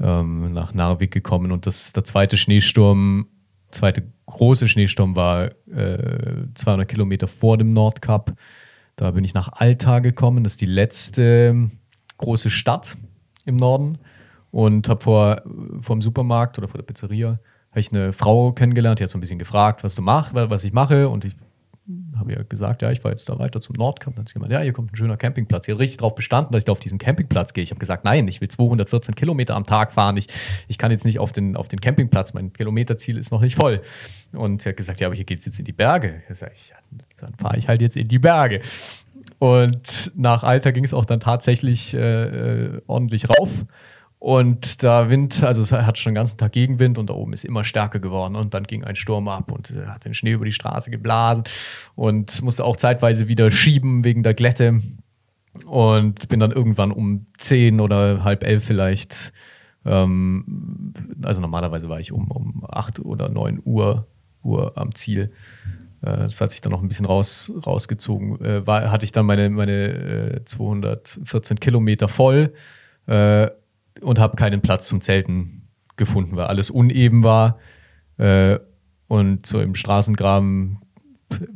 [0.00, 1.52] ähm, nach Narvik gekommen.
[1.52, 3.28] Und das, der zweite Schneesturm,
[3.70, 8.34] zweite große Schneesturm war äh, 200 Kilometer vor dem Nordkap.
[8.96, 10.44] Da bin ich nach Alta gekommen.
[10.44, 11.70] Das ist die letzte
[12.18, 12.96] große Stadt
[13.44, 13.98] im Norden.
[14.50, 15.42] Und habe vor,
[15.80, 17.38] vor dem Supermarkt oder vor der Pizzeria
[17.78, 20.72] ich eine Frau kennengelernt, die hat so ein bisschen gefragt, was du machst, was ich
[20.72, 21.08] mache.
[21.08, 21.34] Und ich
[22.18, 24.16] habe ihr gesagt, ja, ich fahre jetzt da weiter zum Nordkamp.
[24.16, 25.66] Dann hat sie gemeint, ja, hier kommt ein schöner Campingplatz.
[25.66, 27.64] Sie hat richtig darauf bestanden, dass ich da auf diesen Campingplatz gehe.
[27.64, 30.16] Ich habe gesagt, nein, ich will 214 Kilometer am Tag fahren.
[30.16, 30.26] Ich,
[30.68, 32.34] ich kann jetzt nicht auf den, auf den Campingplatz.
[32.34, 33.80] Mein Kilometerziel ist noch nicht voll.
[34.32, 36.22] Und sie hat gesagt, ja, aber hier geht es jetzt in die Berge.
[36.28, 36.76] Ich sage, ja,
[37.20, 38.60] dann fahre ich halt jetzt in die Berge.
[39.38, 43.50] Und nach Alter ging es auch dann tatsächlich äh, äh ordentlich rauf.
[44.18, 47.44] Und der Wind, also es hat schon den ganzen Tag Gegenwind und da oben ist
[47.44, 48.34] immer stärker geworden.
[48.34, 51.44] Und dann ging ein Sturm ab und äh, hat den Schnee über die Straße geblasen
[51.94, 54.82] und musste auch zeitweise wieder schieben wegen der Glätte.
[55.66, 59.32] Und bin dann irgendwann um zehn oder halb elf vielleicht,
[59.84, 64.06] ähm, also normalerweise war ich um, um acht oder neun Uhr,
[64.42, 65.32] Uhr am Ziel.
[66.02, 68.40] Äh, das hat sich dann noch ein bisschen raus, rausgezogen.
[68.44, 72.52] Äh, war, hatte ich dann meine, meine äh, 214 Kilometer voll.
[74.00, 77.58] Und habe keinen Platz zum Zelten gefunden, weil alles uneben war.
[78.16, 78.58] Äh,
[79.08, 80.78] und so im Straßengraben,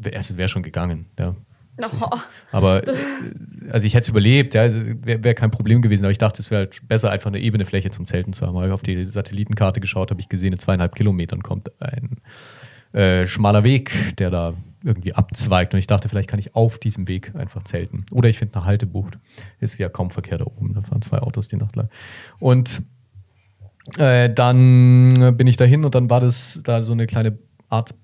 [0.03, 1.07] es wäre schon gegangen.
[1.19, 1.35] Ja.
[1.81, 2.19] Oh.
[2.51, 2.95] Aber äh,
[3.71, 6.43] also ich hätte es überlebt, ja, also wäre wär kein Problem gewesen, aber ich dachte,
[6.43, 8.55] es wäre halt besser, einfach eine ebene Fläche zum Zelten zu haben.
[8.55, 12.19] Weil ich auf die Satellitenkarte geschaut habe, ich gesehen, in zweieinhalb Kilometern kommt ein
[12.93, 15.75] äh, schmaler Weg, der da irgendwie abzweigt.
[15.75, 18.07] Und ich dachte, vielleicht kann ich auf diesem Weg einfach zelten.
[18.11, 19.19] Oder ich finde eine Haltebucht.
[19.61, 20.75] Ist ja kaum Verkehr da oben.
[20.75, 21.89] Da fahren zwei Autos die Nacht lang.
[22.39, 22.83] Und
[23.99, 27.95] äh, dann bin ich dahin und dann war das da so eine kleine Art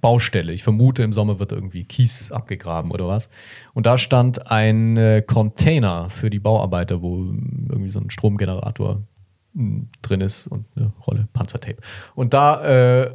[0.00, 0.52] Baustelle.
[0.52, 3.28] Ich vermute, im Sommer wird irgendwie Kies abgegraben oder was.
[3.74, 9.02] Und da stand ein äh, Container für die Bauarbeiter, wo irgendwie so ein Stromgenerator
[9.54, 11.78] hm, drin ist und eine Rolle Panzertape.
[12.14, 13.14] Und da äh,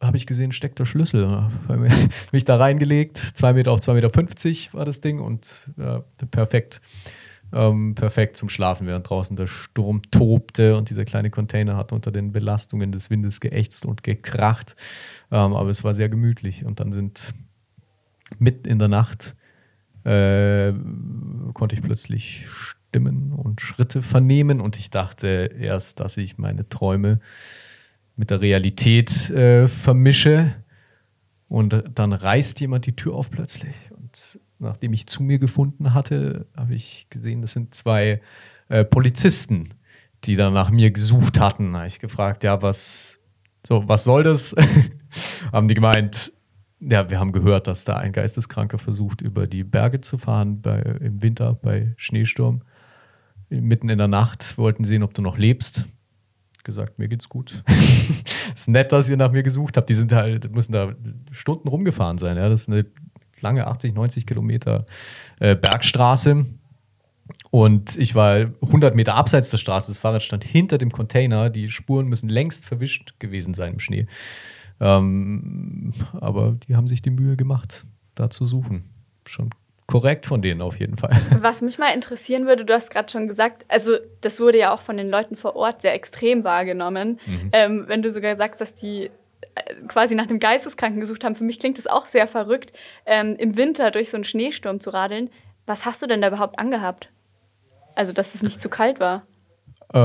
[0.00, 1.50] habe ich gesehen, steckt der Schlüssel.
[2.32, 6.80] mich da reingelegt, 2 Meter auf 2,50 Meter war das Ding und ja, perfekt.
[7.50, 12.12] Ähm, perfekt zum Schlafen, während draußen der Sturm tobte und dieser kleine Container hat unter
[12.12, 14.76] den Belastungen des Windes geächtzt und gekracht.
[15.30, 17.32] Ähm, aber es war sehr gemütlich und dann sind
[18.38, 19.34] mitten in der Nacht
[20.04, 20.72] äh,
[21.52, 27.20] konnte ich plötzlich Stimmen und Schritte vernehmen und ich dachte erst, dass ich meine Träume
[28.18, 30.54] mit der Realität äh, vermische.
[31.48, 33.74] Und dann reißt jemand die Tür auf plötzlich.
[33.90, 38.20] Und nachdem ich zu mir gefunden hatte, habe ich gesehen, das sind zwei
[38.68, 39.70] äh, Polizisten,
[40.24, 41.72] die dann nach mir gesucht hatten.
[41.72, 43.20] Da habe ich gefragt, ja, was,
[43.66, 44.54] so, was soll das?
[45.52, 46.32] haben die gemeint,
[46.80, 50.80] ja, wir haben gehört, dass da ein Geisteskranker versucht, über die Berge zu fahren bei,
[50.80, 52.62] im Winter bei Schneesturm.
[53.48, 55.88] Mitten in der Nacht wollten sehen, ob du noch lebst
[56.68, 57.64] gesagt, mir geht's gut.
[58.54, 59.88] ist nett, dass ihr nach mir gesucht habt.
[59.88, 60.92] Die sind halt, müssen da
[61.30, 62.36] Stunden rumgefahren sein.
[62.36, 62.50] Ja?
[62.50, 62.84] Das ist eine
[63.40, 64.84] lange 80, 90 Kilometer
[65.40, 66.44] äh, Bergstraße.
[67.50, 69.90] Und ich war 100 Meter abseits der Straße.
[69.90, 71.48] Das Fahrrad stand hinter dem Container.
[71.48, 74.06] Die Spuren müssen längst verwischt gewesen sein im Schnee.
[74.78, 78.84] Ähm, aber die haben sich die Mühe gemacht, da zu suchen.
[79.26, 79.50] Schon
[79.88, 81.16] korrekt von denen auf jeden Fall.
[81.40, 84.82] Was mich mal interessieren würde, du hast gerade schon gesagt, also das wurde ja auch
[84.82, 87.18] von den Leuten vor Ort sehr extrem wahrgenommen.
[87.26, 87.48] Mhm.
[87.52, 89.10] Ähm, wenn du sogar sagst, dass die
[89.54, 92.72] äh, quasi nach einem Geisteskranken gesucht haben, für mich klingt das auch sehr verrückt,
[93.06, 95.30] ähm, im Winter durch so einen Schneesturm zu radeln.
[95.64, 97.08] Was hast du denn da überhaupt angehabt?
[97.94, 99.26] Also, dass es nicht zu kalt war?
[99.94, 99.98] Äh,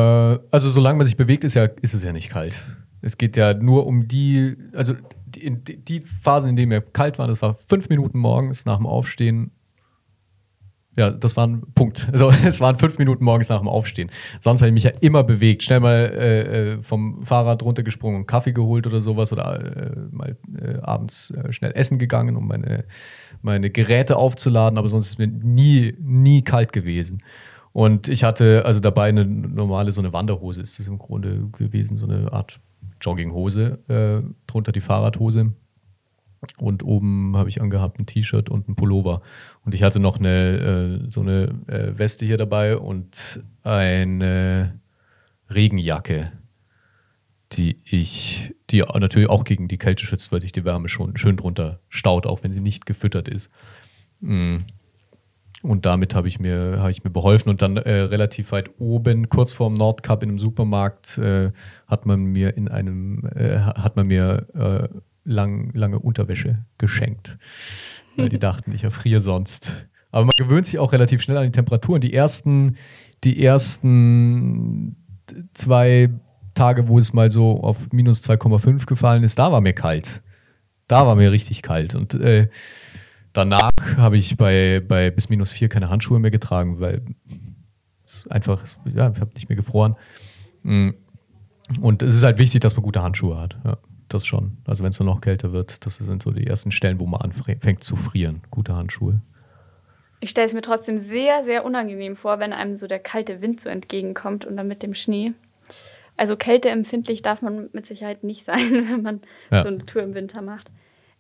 [0.50, 2.64] also, solange man sich bewegt, ist, ja, ist es ja nicht kalt.
[3.02, 4.94] Es geht ja nur um die, also
[5.26, 8.88] die, die Phasen, in denen wir kalt waren, das war fünf Minuten morgens nach dem
[8.88, 9.52] Aufstehen
[10.96, 12.08] ja, das war ein Punkt.
[12.14, 14.12] Also es waren fünf Minuten morgens nach dem Aufstehen.
[14.40, 15.64] Sonst habe ich mich ja immer bewegt.
[15.64, 20.38] Schnell mal äh, äh, vom Fahrrad runtergesprungen und Kaffee geholt oder sowas oder äh, mal
[20.60, 22.86] äh, abends äh, schnell essen gegangen, um meine,
[23.42, 24.78] meine Geräte aufzuladen.
[24.78, 27.24] Aber sonst ist mir nie, nie kalt gewesen.
[27.72, 31.98] Und ich hatte also dabei eine normale, so eine Wanderhose ist das im Grunde gewesen,
[31.98, 32.60] so eine Art
[33.02, 35.54] Jogginghose, äh, drunter die Fahrradhose.
[36.58, 39.22] Und oben habe ich angehabt ein T-Shirt und ein Pullover.
[39.66, 44.80] Und ich hatte noch eine, äh, so eine äh, Weste hier dabei und eine
[45.54, 46.32] Regenjacke,
[47.54, 51.38] die ich, die natürlich auch gegen die Kälte schützt, weil sich die Wärme schon schön
[51.38, 53.50] drunter staut, auch wenn sie nicht gefüttert ist.
[54.20, 54.58] Mm.
[55.62, 57.50] Und damit habe ich mir, ich mir beholfen.
[57.50, 61.52] Und dann äh, relativ weit oben, kurz vorm Nordkap in einem Supermarkt, äh,
[61.88, 67.38] hat man mir in einem, äh, hat man mir äh, lang, lange Unterwäsche geschenkt.
[68.16, 69.88] Weil die dachten, ich erfriere sonst.
[70.12, 72.02] Aber man gewöhnt sich auch relativ schnell an die Temperaturen.
[72.02, 72.78] Die ersten,
[73.24, 74.96] die ersten
[75.54, 76.10] zwei
[76.54, 80.22] Tage, wo es mal so auf minus 2,5 gefallen ist, da war mir kalt.
[80.88, 81.96] Da war mir richtig kalt.
[81.96, 82.50] Und äh,
[83.34, 87.02] danach habe ich bei, bei bis minus 4 keine Handschuhe mehr getragen, weil
[88.06, 89.96] es einfach, ja, ich habe nicht mehr gefroren.
[90.62, 90.92] Mm.
[91.82, 93.58] Und es ist halt wichtig, dass man gute Handschuhe hat.
[93.64, 93.78] Ja,
[94.14, 94.58] das schon.
[94.66, 97.22] Also wenn es dann noch kälter wird, das sind so die ersten Stellen, wo man
[97.22, 98.42] anfängt zu frieren.
[98.52, 99.22] Gute Handschuhe.
[100.20, 103.60] Ich stelle es mir trotzdem sehr, sehr unangenehm vor, wenn einem so der kalte Wind
[103.60, 105.34] so entgegenkommt und dann mit dem Schnee.
[106.16, 109.22] Also kälteempfindlich darf man mit Sicherheit nicht sein, wenn man
[109.52, 109.64] ja.
[109.64, 110.72] so eine Tour im Winter macht.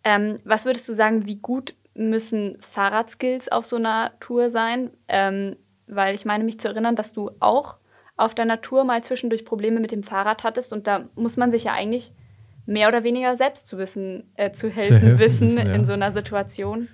[0.04, 4.92] Ähm, was würdest du sagen, wie gut müssen Fahrradskills auf so einer Tour sein?
[5.08, 7.76] Ähm, weil ich meine mich zu erinnern, dass du auch
[8.16, 11.66] auf deiner Tour mal zwischendurch Probleme mit dem Fahrrad hattest und da muss man sich
[11.66, 12.14] ja eigentlich
[12.65, 15.73] mehr oder weniger selbst zu wissen, äh, zu helfen, zu helfen wissen, wissen ja.
[15.73, 16.88] in so einer Situation.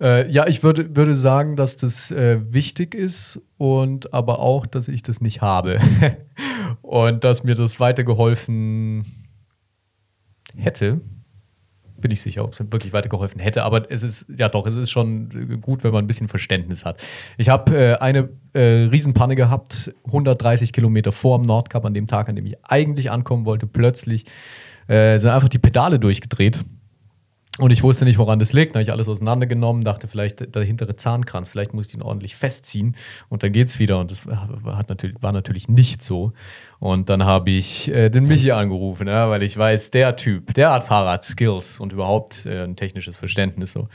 [0.00, 4.88] Äh, ja, ich würde, würde sagen, dass das äh, wichtig ist und aber auch, dass
[4.88, 5.78] ich das nicht habe.
[6.82, 9.04] und dass mir das weitergeholfen
[10.56, 11.00] hätte.
[11.96, 13.62] Bin ich sicher, ob es wirklich weitergeholfen hätte.
[13.62, 17.02] Aber es ist, ja doch, es ist schon gut, wenn man ein bisschen Verständnis hat.
[17.38, 22.28] Ich habe äh, eine äh, Riesenpanne gehabt, 130 Kilometer vor dem Nordkap, an dem Tag,
[22.28, 23.66] an dem ich eigentlich ankommen wollte.
[23.66, 24.26] Plötzlich
[24.88, 26.64] äh, sind einfach die Pedale durchgedreht
[27.58, 28.74] und ich wusste nicht, woran das liegt.
[28.74, 32.34] Dann habe ich alles auseinandergenommen, dachte vielleicht der hintere Zahnkranz, vielleicht muss ich ihn ordentlich
[32.34, 32.96] festziehen
[33.28, 34.00] und dann geht's wieder.
[34.00, 36.32] Und das hat natürlich, war natürlich nicht so.
[36.80, 40.72] Und dann habe ich äh, den Michi angerufen, ja, weil ich weiß, der Typ, der
[40.72, 43.70] hat Fahrradskills und überhaupt äh, ein technisches Verständnis.
[43.70, 43.88] So.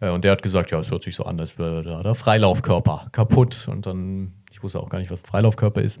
[0.00, 3.10] Äh, und der hat gesagt, ja, es hört sich so an, als wäre der Freilaufkörper
[3.12, 3.68] kaputt.
[3.70, 6.00] Und dann, ich wusste auch gar nicht, was ein Freilaufkörper ist.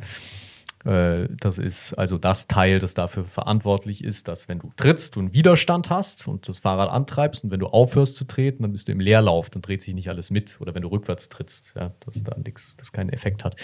[0.88, 5.20] Äh, das ist also das Teil, das dafür verantwortlich ist, dass wenn du trittst, du
[5.20, 8.88] einen Widerstand hast und das Fahrrad antreibst und wenn du aufhörst zu treten, dann bist
[8.88, 10.58] du im Leerlauf, dann dreht sich nicht alles mit.
[10.60, 13.56] Oder wenn du rückwärts trittst, ja, dass da nichts, das keinen Effekt hat.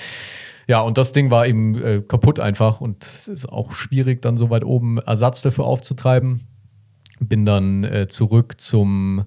[0.67, 4.51] Ja, und das Ding war eben äh, kaputt einfach und ist auch schwierig, dann so
[4.51, 6.47] weit oben Ersatz dafür aufzutreiben.
[7.21, 9.25] Bin dann äh, zurück zum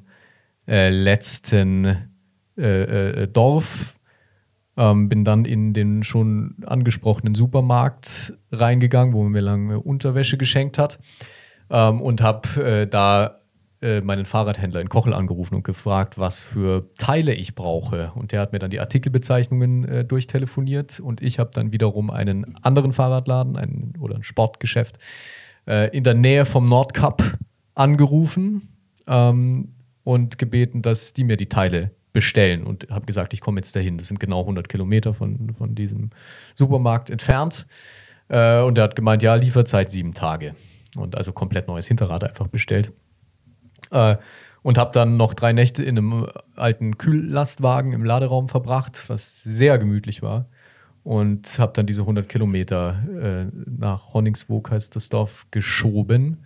[0.67, 2.11] äh, letzten
[2.57, 3.96] äh, äh, Dorf,
[4.77, 10.77] ähm, bin dann in den schon angesprochenen Supermarkt reingegangen, wo man mir lange Unterwäsche geschenkt
[10.77, 10.99] hat.
[11.69, 13.39] Ähm, und habe äh, da
[13.81, 18.11] äh, meinen Fahrradhändler in Kochel angerufen und gefragt, was für Teile ich brauche.
[18.15, 22.55] Und der hat mir dann die Artikelbezeichnungen äh, durchtelefoniert und ich habe dann wiederum einen
[22.63, 24.97] anderen Fahrradladen einen, oder ein Sportgeschäft
[25.67, 27.37] äh, in der Nähe vom Nordkap
[27.75, 28.69] angerufen
[29.05, 33.75] ähm, und gebeten, dass die mir die Teile bestellen und habe gesagt, ich komme jetzt
[33.75, 33.99] dahin.
[33.99, 36.09] Das sind genau 100 Kilometer von, von diesem
[36.55, 37.67] Supermarkt entfernt.
[38.27, 40.55] Äh, und er hat gemeint, ja, Lieferzeit sieben Tage.
[40.95, 42.91] Und also komplett neues Hinterrad einfach bestellt.
[43.91, 44.15] Äh,
[44.63, 49.77] und habe dann noch drei Nächte in einem alten Kühllastwagen im Laderaum verbracht, was sehr
[49.77, 50.47] gemütlich war.
[51.03, 56.43] Und habe dann diese 100 Kilometer äh, nach Honningsvog, heißt das Dorf, geschoben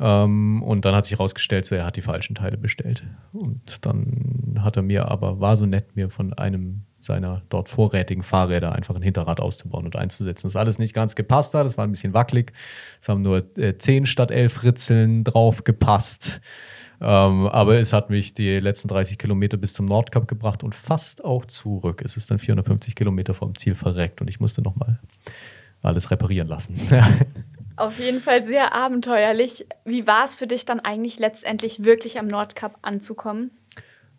[0.00, 3.02] ähm, und dann hat sich herausgestellt, so, er hat die falschen Teile bestellt.
[3.32, 8.22] Und dann hat er mir aber, war so nett, mir von einem seiner dort vorrätigen
[8.22, 10.46] Fahrräder einfach ein Hinterrad auszubauen und einzusetzen.
[10.46, 12.52] Das alles nicht ganz gepasst da, das war ein bisschen wackelig.
[13.00, 16.40] Es haben nur äh, 10 statt 11 Ritzeln drauf gepasst.
[17.00, 21.24] Ähm, aber es hat mich die letzten 30 Kilometer bis zum Nordkap gebracht und fast
[21.24, 22.02] auch zurück.
[22.04, 24.98] Es ist dann 450 Kilometer vom Ziel verreckt und ich musste nochmal
[25.82, 26.74] alles reparieren lassen.
[27.78, 29.66] Auf jeden Fall sehr abenteuerlich.
[29.84, 33.50] Wie war es für dich dann eigentlich letztendlich wirklich am Nordkap anzukommen?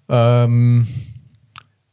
[0.08, 0.88] Ähm,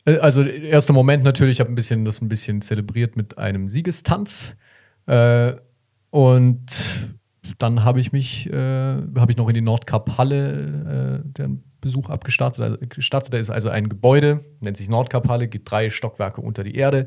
[0.05, 3.68] äh, also erster Moment natürlich, ich habe ein bisschen das ein bisschen zelebriert mit einem
[3.68, 4.55] Siegestanz.
[5.07, 5.55] Äh,
[6.11, 6.66] und
[7.59, 12.62] dann habe ich mich, äh, habe ich noch in die Nordkap-Halle äh, den Besuch abgestartet.
[12.62, 13.35] Also, gestartet.
[13.35, 17.07] Da ist also ein Gebäude, nennt sich Nordkap-Halle, gibt drei Stockwerke unter die Erde.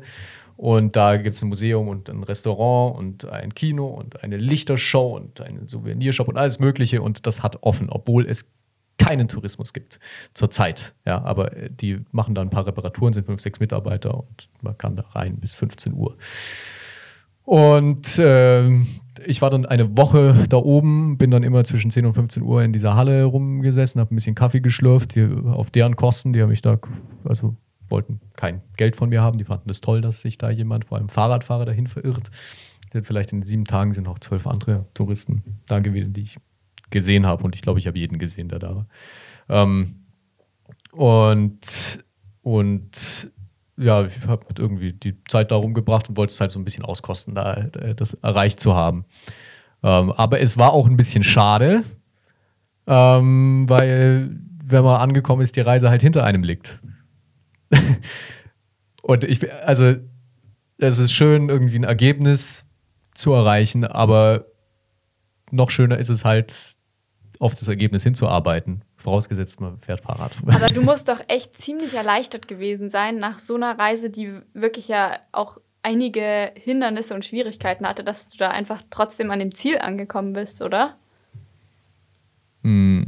[0.60, 5.16] Und da gibt es ein Museum und ein Restaurant und ein Kino und eine Lichtershow
[5.16, 7.00] und einen Souvenirshop und alles Mögliche.
[7.00, 8.44] Und das hat offen, obwohl es
[8.98, 10.00] keinen Tourismus gibt
[10.34, 10.94] zurzeit.
[11.06, 14.76] Ja, aber äh, die machen da ein paar Reparaturen, sind fünf, sechs Mitarbeiter und man
[14.76, 16.18] kann da rein bis 15 Uhr.
[17.44, 18.68] Und äh,
[19.24, 22.62] ich war dann eine Woche da oben, bin dann immer zwischen 10 und 15 Uhr
[22.62, 26.50] in dieser Halle rumgesessen, habe ein bisschen Kaffee geschlürft, die, auf deren Kosten, die haben
[26.50, 26.78] mich da,
[27.24, 27.56] also
[27.90, 30.98] wollten kein Geld von mir haben, die fanden es toll, dass sich da jemand, vor
[30.98, 32.30] allem Fahrradfahrer, dahin verirrt.
[33.02, 36.38] Vielleicht in sieben Tagen sind auch zwölf andere Touristen da gewesen, die ich
[36.90, 37.44] gesehen habe.
[37.44, 38.86] Und ich glaube, ich habe jeden gesehen, der da war.
[39.48, 39.96] Ähm,
[40.92, 42.04] und,
[42.42, 43.30] und
[43.76, 46.84] ja, ich habe irgendwie die Zeit darum gebracht und wollte es halt so ein bisschen
[46.84, 49.04] auskosten, da äh, das erreicht zu haben.
[49.82, 51.84] Ähm, aber es war auch ein bisschen schade,
[52.86, 56.80] ähm, weil wenn man angekommen ist, die Reise halt hinter einem liegt.
[59.02, 59.96] und ich, also,
[60.78, 62.64] es ist schön, irgendwie ein Ergebnis
[63.14, 64.46] zu erreichen, aber
[65.50, 66.76] noch schöner ist es halt,
[67.40, 68.82] auf das Ergebnis hinzuarbeiten.
[68.98, 70.36] Vorausgesetzt, man fährt Fahrrad.
[70.46, 74.88] Aber du musst doch echt ziemlich erleichtert gewesen sein nach so einer Reise, die wirklich
[74.88, 79.78] ja auch einige Hindernisse und Schwierigkeiten hatte, dass du da einfach trotzdem an dem Ziel
[79.78, 80.98] angekommen bist, oder?
[82.62, 83.02] Mm,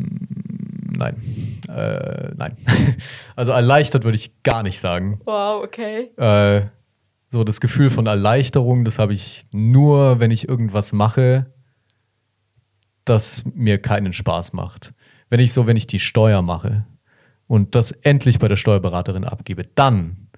[0.93, 1.52] nein.
[1.73, 2.57] Äh, nein.
[3.37, 5.21] Also erleichtert würde ich gar nicht sagen.
[5.25, 6.11] Wow, okay.
[6.17, 6.67] Äh,
[7.29, 11.47] so das Gefühl von Erleichterung, das habe ich nur, wenn ich irgendwas mache,
[13.05, 14.93] das mir keinen Spaß macht.
[15.31, 16.85] Wenn ich so, wenn ich die Steuer mache
[17.47, 20.29] und das endlich bei der Steuerberaterin abgebe, dann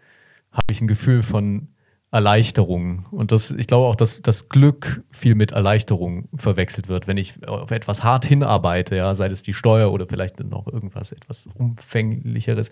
[0.53, 1.74] habe ich ein Gefühl von
[2.15, 3.07] Erleichterung.
[3.11, 7.09] Und das, ich glaube auch, dass das Glück viel mit Erleichterung verwechselt wird.
[7.09, 11.11] Wenn ich auf etwas hart hinarbeite, ja, sei es die Steuer oder vielleicht noch irgendwas
[11.11, 12.71] etwas umfänglicheres,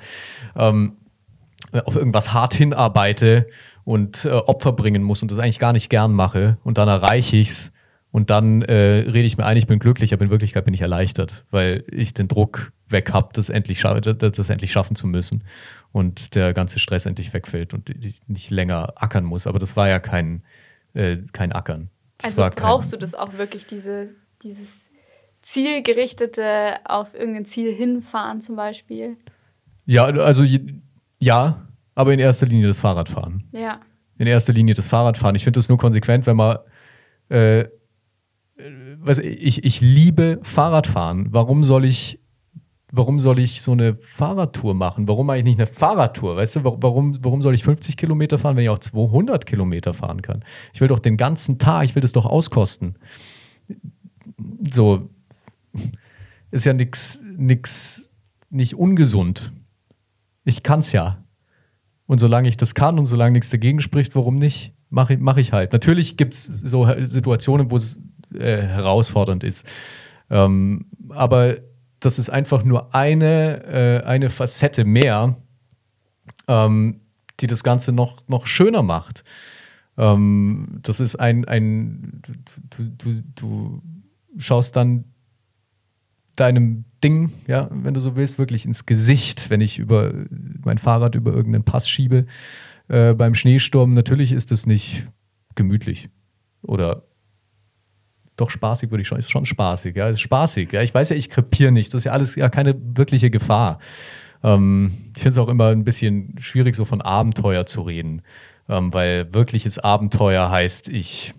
[0.55, 0.93] ähm,
[1.85, 3.49] auf irgendwas hart hinarbeite
[3.83, 7.37] und äh, Opfer bringen muss und das eigentlich gar nicht gern mache und dann erreiche
[7.37, 7.73] ich es,
[8.13, 10.83] und dann äh, rede ich mir ein, ich bin glücklich, aber in Wirklichkeit bin ich
[10.83, 15.45] erleichtert, weil ich den Druck weg habe, das endlich, das endlich schaffen zu müssen
[15.93, 19.47] und der ganze Stress endlich wegfällt und ich nicht länger ackern muss.
[19.47, 20.43] Aber das war ja kein,
[20.95, 21.91] äh, kein Ackern.
[22.19, 24.09] Das also brauchst kein, du das auch wirklich, diese,
[24.43, 24.91] dieses
[25.43, 29.17] zielgerichtete auf irgendein Ziel hinfahren zum Beispiel?
[29.85, 30.45] Ja, also
[31.19, 33.45] ja, aber in erster Linie das Fahrradfahren.
[33.53, 33.81] Ja.
[34.19, 35.35] In erster Linie das Fahrradfahren.
[35.35, 36.59] Ich finde das nur konsequent, wenn man
[37.29, 37.65] äh,
[38.99, 41.33] was, ich, ich liebe Fahrradfahren.
[41.33, 42.21] Warum soll ich,
[42.93, 45.09] warum soll ich so eine Fahrradtour machen?
[45.09, 46.37] Warum eigentlich nicht eine Fahrradtour?
[46.37, 50.21] Weißt du, warum, warum soll ich 50 Kilometer fahren, wenn ich auch 200 Kilometer fahren
[50.21, 50.45] kann?
[50.75, 52.97] Ich will doch den ganzen Tag, ich will das doch auskosten.
[54.73, 55.09] So,
[56.51, 58.11] ist ja nichts, nix,
[58.51, 59.53] nicht ungesund.
[60.45, 61.25] Ich kann's ja.
[62.07, 64.75] Und solange ich das kann und solange nichts dagegen spricht, warum nicht?
[64.91, 65.73] Mache mach ich halt.
[65.73, 67.99] Natürlich gibt es so Situationen, wo es
[68.35, 69.67] äh, herausfordernd ist.
[70.29, 71.57] Ähm, aber
[72.03, 75.37] das ist einfach nur eine, äh, eine Facette mehr,
[76.49, 77.01] ähm,
[77.41, 79.23] die das Ganze noch, noch schöner macht.
[79.97, 82.21] Ähm, das ist ein, ein
[82.71, 83.83] du, du, du
[84.37, 85.05] schaust dann
[86.35, 90.13] deinem Ding, ja, wenn du so willst, wirklich ins Gesicht, wenn ich über
[90.65, 92.27] mein Fahrrad über irgendeinen Pass schiebe
[92.89, 93.95] äh, beim Schneesturm.
[93.95, 95.07] Natürlich ist es nicht
[95.55, 96.09] gemütlich
[96.63, 97.05] oder
[98.43, 100.83] doch spaßig, würde ich schon, ist schon spaßig, ja, ist spaßig, ja.
[100.83, 103.79] Ich weiß ja, ich krepiere nicht, das ist ja alles ja keine wirkliche Gefahr.
[104.43, 108.23] Ähm, ich finde es auch immer ein bisschen schwierig, so von Abenteuer zu reden,
[108.69, 111.35] ähm, weil wirkliches Abenteuer heißt, ich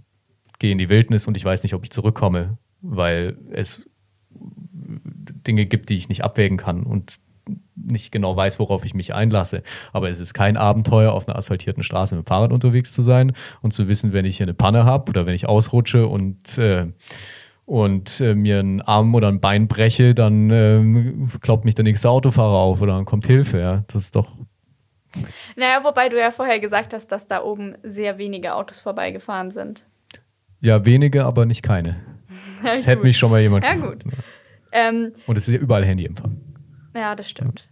[0.60, 3.90] gehe in die Wildnis und ich weiß nicht, ob ich zurückkomme, weil es
[4.32, 7.18] Dinge gibt, die ich nicht abwägen kann und
[7.76, 9.64] nicht genau weiß, worauf ich mich einlasse.
[9.92, 13.34] Aber es ist kein Abenteuer, auf einer asphaltierten Straße mit dem Fahrrad unterwegs zu sein
[13.62, 16.88] und zu wissen, wenn ich hier eine Panne habe oder wenn ich ausrutsche und, äh,
[17.66, 22.10] und äh, mir einen Arm oder ein Bein breche, dann äh, glaubt mich der nächste
[22.10, 23.60] Autofahrer auf oder dann kommt Hilfe.
[23.60, 23.84] Ja?
[23.88, 24.32] Das ist doch.
[25.56, 29.86] Naja, wobei du ja vorher gesagt hast, dass da oben sehr wenige Autos vorbeigefahren sind.
[30.60, 31.98] Ja, wenige, aber nicht keine.
[32.64, 33.66] Das hätte mich schon mal jemand.
[33.66, 34.06] Ja, gut.
[34.72, 36.38] Ähm, und es ist ja überall Handyempfang.
[36.94, 37.68] Ja, das stimmt.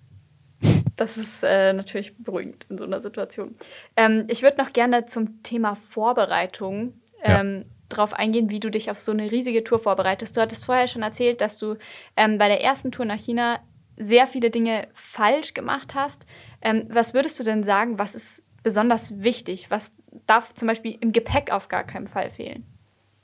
[0.95, 3.55] Das ist äh, natürlich beruhigend in so einer Situation.
[3.95, 7.65] Ähm, ich würde noch gerne zum Thema Vorbereitung ähm, ja.
[7.89, 10.37] drauf eingehen, wie du dich auf so eine riesige Tour vorbereitest.
[10.37, 11.77] Du hattest vorher schon erzählt, dass du
[12.15, 13.59] ähm, bei der ersten Tour nach China
[13.97, 16.25] sehr viele Dinge falsch gemacht hast.
[16.61, 19.71] Ähm, was würdest du denn sagen, was ist besonders wichtig?
[19.71, 19.93] Was
[20.27, 22.65] darf zum Beispiel im Gepäck auf gar keinen Fall fehlen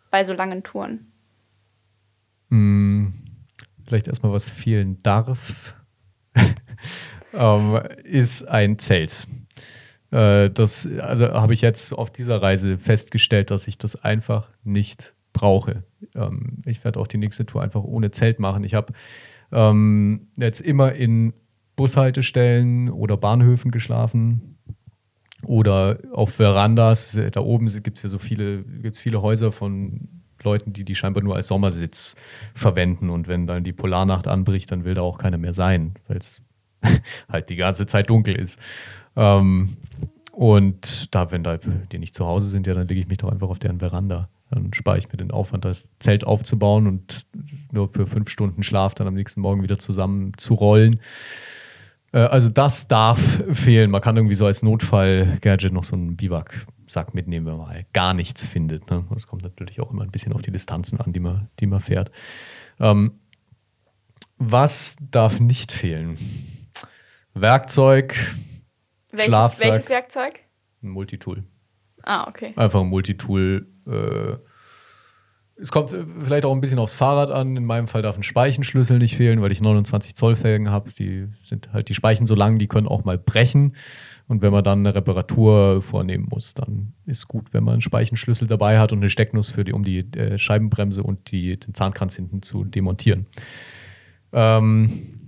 [0.10, 1.12] bei so langen Touren?
[2.50, 3.14] Hm,
[3.86, 5.77] vielleicht erstmal, was fehlen darf
[7.34, 9.28] ähm, ist ein Zelt.
[10.12, 15.14] Äh, das also habe ich jetzt auf dieser Reise festgestellt, dass ich das einfach nicht
[15.34, 15.84] brauche.
[16.16, 18.64] Ähm, ich werde auch die nächste Tour einfach ohne Zelt machen.
[18.64, 18.94] Ich habe
[19.50, 21.32] Ähm, jetzt immer in
[21.78, 24.58] Bushaltestellen oder Bahnhöfen geschlafen
[25.46, 27.18] oder auf Verandas.
[27.32, 30.10] Da oben gibt es ja so viele, gibt's viele Häuser von
[30.44, 32.18] Leuten, die die scheinbar nur als Sommersitz
[32.56, 33.10] verwenden.
[33.10, 36.42] Und wenn dann die Polarnacht anbricht, dann will da auch keiner mehr sein, weil es
[37.30, 38.60] halt die ganze Zeit dunkel ist.
[39.16, 39.78] Ähm,
[40.32, 43.32] und da, wenn da die nicht zu Hause sind, ja, dann lege ich mich doch
[43.32, 44.30] einfach auf deren Veranda.
[44.52, 47.26] Dann spare ich mir den Aufwand, das Zelt aufzubauen und
[47.72, 51.00] nur für fünf Stunden Schlaf dann am nächsten Morgen wieder zusammen zu rollen.
[52.12, 53.20] Äh, also das darf
[53.52, 53.92] fehlen.
[53.92, 58.14] Man kann irgendwie so als Notfall-Gadget noch so einen Biwaksack mitnehmen, wenn man halt gar
[58.14, 58.90] nichts findet.
[58.90, 59.06] Ne?
[59.10, 61.80] Das kommt natürlich auch immer ein bisschen auf die Distanzen an, die man, die man
[61.80, 62.12] fährt.
[62.80, 63.14] Ähm,
[64.38, 66.18] was darf nicht fehlen?
[67.42, 68.16] Werkzeug,
[69.12, 69.72] Welches, Schlafsack.
[69.72, 70.40] welches Werkzeug?
[70.84, 71.44] ein Multitool.
[72.04, 72.54] Ah, okay.
[72.56, 73.68] Einfach ein Multitool.
[73.88, 74.38] Äh,
[75.60, 77.58] es kommt vielleicht auch ein bisschen aufs Fahrrad an.
[77.58, 80.92] In meinem Fall darf ein Speichenschlüssel nicht fehlen, weil ich 29 Zoll Felgen habe.
[80.92, 83.76] Die sind halt die Speichen so lang, die können auch mal brechen.
[84.28, 88.48] Und wenn man dann eine Reparatur vornehmen muss, dann ist gut, wenn man einen Speichenschlüssel
[88.48, 92.16] dabei hat und eine Stecknuss für die, um die äh, Scheibenbremse und die, den Zahnkranz
[92.16, 93.26] hinten zu demontieren.
[94.34, 95.27] Ähm,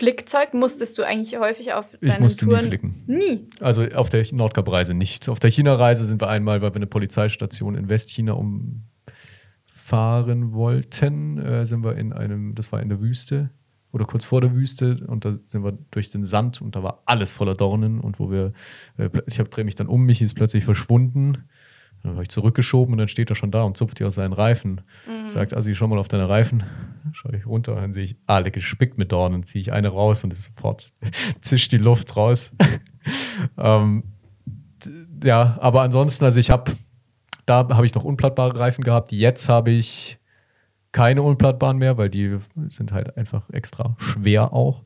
[0.00, 2.62] Flickzeug musstest du eigentlich häufig auf ich deinen musste Touren.
[2.62, 3.02] nie flicken.
[3.06, 3.50] Nie.
[3.60, 5.28] Also auf der Nordkap-Reise nicht.
[5.28, 8.80] Auf der China-Reise sind wir einmal, weil wir eine Polizeistation in Westchina umfahren
[10.54, 13.50] wollten, äh, sind wir in einem, das war in der Wüste
[13.92, 17.02] oder kurz vor der Wüste und da sind wir durch den Sand und da war
[17.04, 18.54] alles voller Dornen und wo wir,
[18.96, 21.44] äh, ich drehe mich dann um, Michi ist plötzlich verschwunden.
[22.02, 24.32] Dann habe ich zurückgeschoben und dann steht er schon da und zupft hier aus seinen
[24.32, 24.80] Reifen.
[25.26, 26.64] Sagt, Assi, schau mal auf deine Reifen.
[27.12, 29.44] Schaue ich runter und dann sehe ich alle gespickt mit Dornen.
[29.44, 30.92] Ziehe ich eine raus und sofort
[31.40, 32.52] zischt die Luft raus.
[33.58, 34.04] ähm,
[35.22, 36.72] ja, aber ansonsten, also ich habe,
[37.44, 39.12] da habe ich noch unplattbare Reifen gehabt.
[39.12, 40.18] Jetzt habe ich
[40.92, 42.38] keine unplattbaren mehr, weil die
[42.68, 44.82] sind halt einfach extra schwer auch.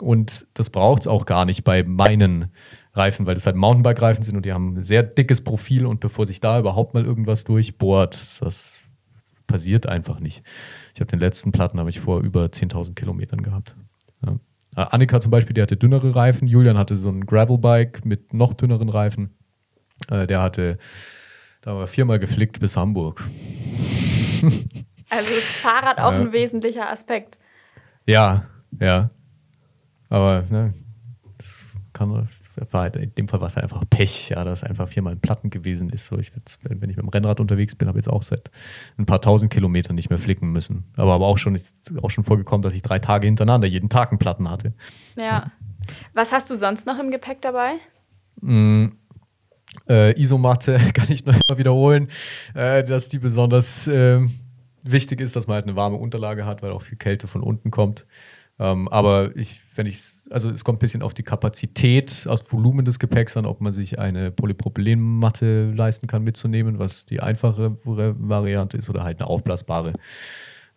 [0.00, 2.50] Und das braucht es auch gar nicht bei meinen
[2.96, 6.26] Reifen, weil das halt Mountainbike-Reifen sind und die haben ein sehr dickes Profil und bevor
[6.26, 8.78] sich da überhaupt mal irgendwas durchbohrt, das
[9.46, 10.42] passiert einfach nicht.
[10.94, 13.76] Ich habe den letzten Platten habe ich vor über 10.000 Kilometern gehabt.
[14.24, 14.32] Ja.
[14.76, 16.48] Äh, Annika zum Beispiel, die hatte dünnere Reifen.
[16.48, 19.34] Julian hatte so ein Gravelbike mit noch dünneren Reifen.
[20.10, 20.78] Äh, der hatte,
[21.62, 23.24] da wir viermal geflickt bis Hamburg.
[25.08, 26.18] Also ist Fahrrad auch Ja.
[26.20, 27.38] ein wesentlicher Aspekt.
[28.06, 28.46] Ja,
[28.80, 29.10] ja.
[30.08, 30.74] Aber ne,
[31.38, 34.64] das kann das war halt, in dem Fall war es halt einfach Pech, ja, dass
[34.64, 36.06] einfach viermal ein Platten gewesen ist.
[36.06, 38.50] So, ich würd's, wenn ich mit dem Rennrad unterwegs bin, habe ich jetzt auch seit
[38.98, 40.84] ein paar tausend Kilometern nicht mehr flicken müssen.
[40.96, 41.60] Aber aber auch schon,
[42.02, 44.72] auch schon vorgekommen, dass ich drei Tage hintereinander jeden Tag einen Platten hatte.
[45.16, 45.50] Ja.
[46.14, 47.74] Was hast du sonst noch im Gepäck dabei?
[48.40, 48.88] Mm,
[49.88, 52.08] äh, Isomatte kann ich noch mal wiederholen,
[52.54, 54.34] äh, dass die besonders ähm,
[54.82, 57.70] wichtig ist, dass man halt eine warme Unterlage hat, weil auch viel Kälte von unten
[57.70, 58.06] kommt.
[58.58, 62.84] Ähm, aber ich, wenn ich, also es kommt ein bisschen auf die Kapazität, aus Volumen
[62.84, 68.78] des Gepäcks an, ob man sich eine Polypropylenmatte leisten kann mitzunehmen, was die einfache Variante
[68.78, 69.92] ist, oder halt eine aufblasbare,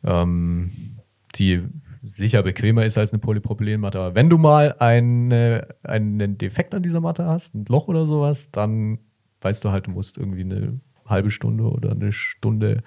[0.04, 0.98] ähm,
[1.36, 1.64] die
[2.04, 4.00] sicher bequemer ist als eine Polypropylenmatte.
[4.00, 8.52] Aber wenn du mal eine, einen Defekt an dieser Matte hast, ein Loch oder sowas,
[8.52, 9.00] dann
[9.42, 10.80] weißt du halt, du musst irgendwie eine
[11.10, 12.84] halbe Stunde oder eine Stunde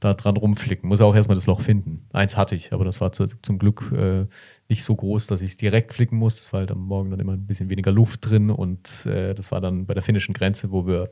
[0.00, 0.88] da dran rumflicken.
[0.88, 2.06] Muss auch erstmal das Loch finden.
[2.12, 4.26] Eins hatte ich, aber das war zu, zum Glück äh,
[4.68, 6.36] nicht so groß, dass ich es direkt flicken muss.
[6.36, 9.50] Das war halt am Morgen dann immer ein bisschen weniger Luft drin und äh, das
[9.50, 11.10] war dann bei der finnischen Grenze, wo wir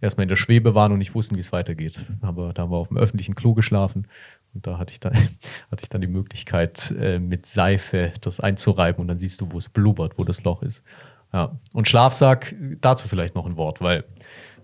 [0.00, 1.98] erstmal in der Schwebe waren und nicht wussten, wie es weitergeht.
[2.20, 4.06] Aber da haben wir auf dem öffentlichen Klo geschlafen
[4.54, 5.14] und da hatte ich dann,
[5.70, 9.58] hatte ich dann die Möglichkeit, äh, mit Seife das einzureiben und dann siehst du, wo
[9.58, 10.84] es blubbert, wo das Loch ist.
[11.32, 11.58] Ja.
[11.72, 14.04] Und Schlafsack, dazu vielleicht noch ein Wort, weil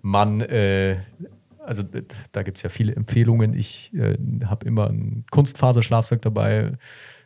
[0.03, 0.99] man, äh,
[1.67, 1.83] also
[2.33, 3.55] da gibt es ja viele Empfehlungen.
[3.55, 6.73] Ich äh, habe immer einen Kunstfaserschlafsack dabei.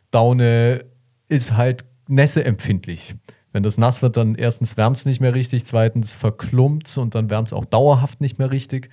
[0.09, 0.85] Daune
[1.27, 3.15] ist halt nässeempfindlich.
[3.53, 7.15] Wenn das nass wird, dann erstens wärmt es nicht mehr richtig, zweitens verklumpt es und
[7.15, 8.89] dann wärmt es auch dauerhaft nicht mehr richtig.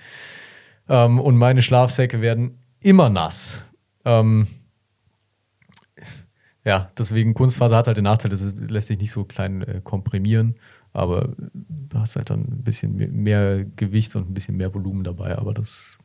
[0.88, 3.58] Ähm, und meine Schlafsäcke werden immer nass.
[4.04, 4.48] Ähm,
[6.64, 9.80] ja, deswegen Kunstfaser hat halt den Nachteil, dass es lässt sich nicht so klein äh,
[9.82, 10.56] komprimieren,
[10.98, 15.38] aber du hast halt dann ein bisschen mehr, Gewicht und ein bisschen mehr Volumen dabei,
[15.38, 15.98] aber das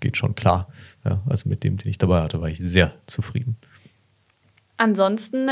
[0.00, 0.68] geht schon klar.
[1.04, 3.56] Ja, also mit dem, den ich dabei hatte, war ich sehr zufrieden.
[4.76, 5.50] Ansonsten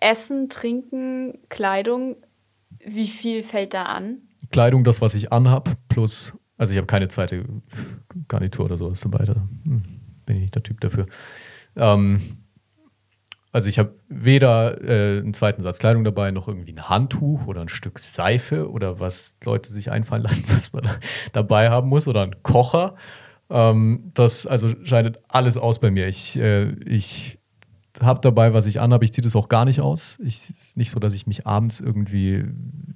[0.00, 2.16] Essen, Trinken, Kleidung.
[2.84, 4.18] Wie viel fällt da an?
[4.50, 7.44] Kleidung, das, was ich anhab, plus, also ich habe keine zweite
[8.28, 9.82] Garnitur oder sowas dabei, da hm,
[10.26, 11.06] bin ich nicht der Typ dafür.
[11.76, 12.41] Ähm,
[13.52, 17.60] also ich habe weder äh, einen zweiten Satz Kleidung dabei, noch irgendwie ein Handtuch oder
[17.60, 20.94] ein Stück Seife oder was Leute sich einfallen lassen, was man da
[21.32, 22.94] dabei haben muss oder ein Kocher.
[23.50, 26.08] Ähm, das also scheidet alles aus bei mir.
[26.08, 27.38] Ich, äh, ich
[28.00, 29.04] habe dabei, was ich anhabe.
[29.04, 30.18] Ich ziehe das auch gar nicht aus.
[30.24, 32.36] Ich, ist nicht so, dass ich mich abends irgendwie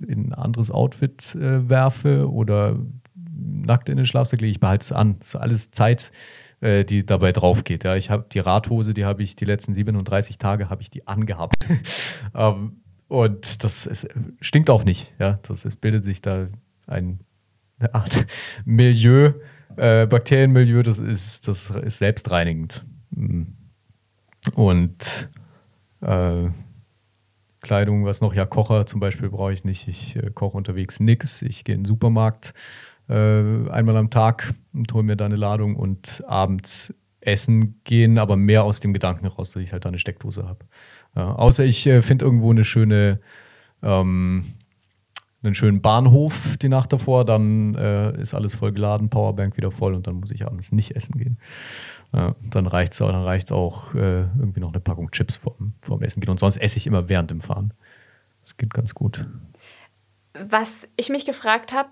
[0.06, 2.78] in ein anderes Outfit äh, werfe oder
[3.14, 4.52] nackt in den Schlafsack lege.
[4.52, 5.16] Ich behalte es an.
[5.18, 6.12] Das ist alles Zeit,
[6.60, 7.84] äh, die dabei drauf geht.
[7.84, 7.96] Ja.
[7.96, 11.56] Ich habe die Radhose, die habe ich die letzten 37 Tage habe ich die angehabt.
[12.34, 14.08] ähm, und das ist,
[14.40, 15.14] stinkt auch nicht.
[15.18, 15.38] Ja.
[15.42, 16.48] Das, es bildet sich da
[16.86, 17.20] ein,
[17.78, 18.26] eine Art
[18.64, 19.32] Milieu,
[19.76, 22.84] äh, Bakterienmilieu, das ist, das ist selbstreinigend.
[23.10, 23.56] Mhm.
[24.54, 25.28] Und
[26.00, 26.48] äh,
[27.60, 28.32] Kleidung, was noch?
[28.32, 29.88] Ja, Kocher zum Beispiel brauche ich nicht.
[29.88, 31.42] Ich äh, koche unterwegs nichts.
[31.42, 32.54] Ich gehe in den Supermarkt
[33.08, 36.92] einmal am Tag und hole mir da eine Ladung und abends
[37.26, 40.64] essen gehen, aber mehr aus dem Gedanken heraus, dass ich halt da eine Steckdose habe.
[41.14, 43.20] Ja, außer ich äh, finde irgendwo eine schöne,
[43.82, 44.44] ähm,
[45.42, 49.94] einen schönen Bahnhof die Nacht davor, dann äh, ist alles voll geladen, Powerbank wieder voll
[49.94, 51.38] und dann muss ich abends nicht essen gehen.
[52.12, 56.02] Ja, dann reicht es dann reicht's auch äh, irgendwie noch eine Packung Chips vorm, vorm
[56.02, 56.30] Essen gehen.
[56.30, 57.72] Und sonst esse ich immer während dem Fahren.
[58.42, 59.26] Das geht ganz gut.
[60.38, 61.88] Was ich mich gefragt habe,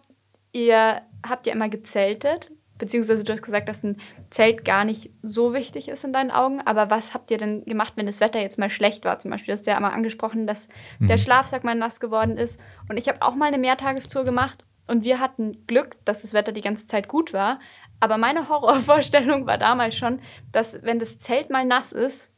[0.54, 4.00] ihr habt ja immer gezeltet, beziehungsweise du hast gesagt, dass ein
[4.30, 7.94] Zelt gar nicht so wichtig ist in deinen Augen, aber was habt ihr denn gemacht,
[7.96, 9.18] wenn das Wetter jetzt mal schlecht war?
[9.18, 11.08] Zum Beispiel, du hast ja einmal angesprochen, dass mhm.
[11.08, 12.60] der Schlafsack mal nass geworden ist.
[12.88, 16.52] Und ich habe auch mal eine Mehrtagestour gemacht und wir hatten Glück, dass das Wetter
[16.52, 17.58] die ganze Zeit gut war.
[18.00, 20.20] Aber meine Horrorvorstellung war damals schon,
[20.52, 22.32] dass wenn das Zelt mal nass ist,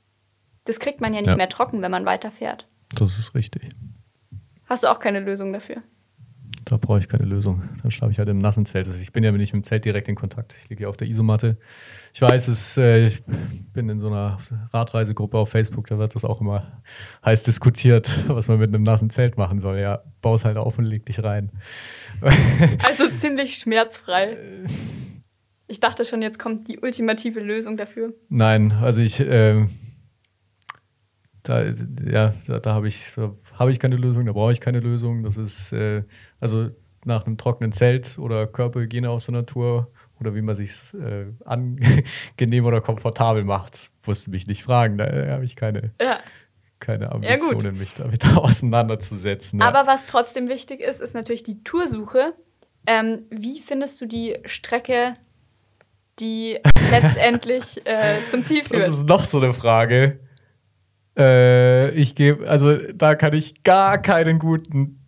[0.64, 1.37] das kriegt man ja nicht ja.
[1.37, 2.67] mehr trocken, wenn man weiterfährt.
[2.95, 3.69] Das ist richtig.
[4.69, 5.83] Hast du auch keine Lösung dafür?
[6.67, 7.62] Da brauche ich keine Lösung.
[7.81, 8.89] Dann schlafe ich halt im nassen Zelt.
[8.89, 10.53] Also ich bin ja nicht mit dem Zelt direkt in Kontakt.
[10.61, 11.59] Ich liege ja auf der Isomatte.
[12.12, 13.23] Ich weiß, es, äh, ich
[13.73, 14.39] bin in so einer
[14.73, 16.83] Radreisegruppe auf Facebook, da wird das auch immer
[17.25, 19.79] heiß diskutiert, was man mit einem nassen Zelt machen soll.
[19.79, 21.53] Ja, baus halt auf und leg dich rein.
[22.85, 24.37] Also ziemlich schmerzfrei.
[25.69, 28.12] Ich dachte schon, jetzt kommt die ultimative Lösung dafür.
[28.29, 29.69] Nein, also ich, äh,
[31.45, 34.81] da, ja, da, da habe ich, so, hab ich keine Lösung, da brauche ich keine
[34.81, 35.23] Lösung.
[35.23, 36.05] Das ist, äh,
[36.41, 36.71] also
[37.05, 39.91] nach einem trockenen Zelt oder Körperhygiene aus der Natur
[40.21, 44.99] oder wie man sich äh, angenehm oder komfortabel macht, musste mich nicht fragen.
[44.99, 46.21] Da habe ich keine, ja.
[46.81, 49.61] keine Ambitionen, ja, mich damit auseinanderzusetzen.
[49.61, 49.69] Ja.
[49.69, 52.35] Aber was trotzdem wichtig ist, ist natürlich die Toursuche.
[52.87, 55.15] Ähm, wie findest du die Strecke
[56.19, 56.59] die
[56.91, 58.83] letztendlich äh, zum Ziel führt.
[58.83, 60.21] Das ist noch so eine Frage.
[61.17, 65.01] Äh, ich gebe, also da kann ich gar keinen guten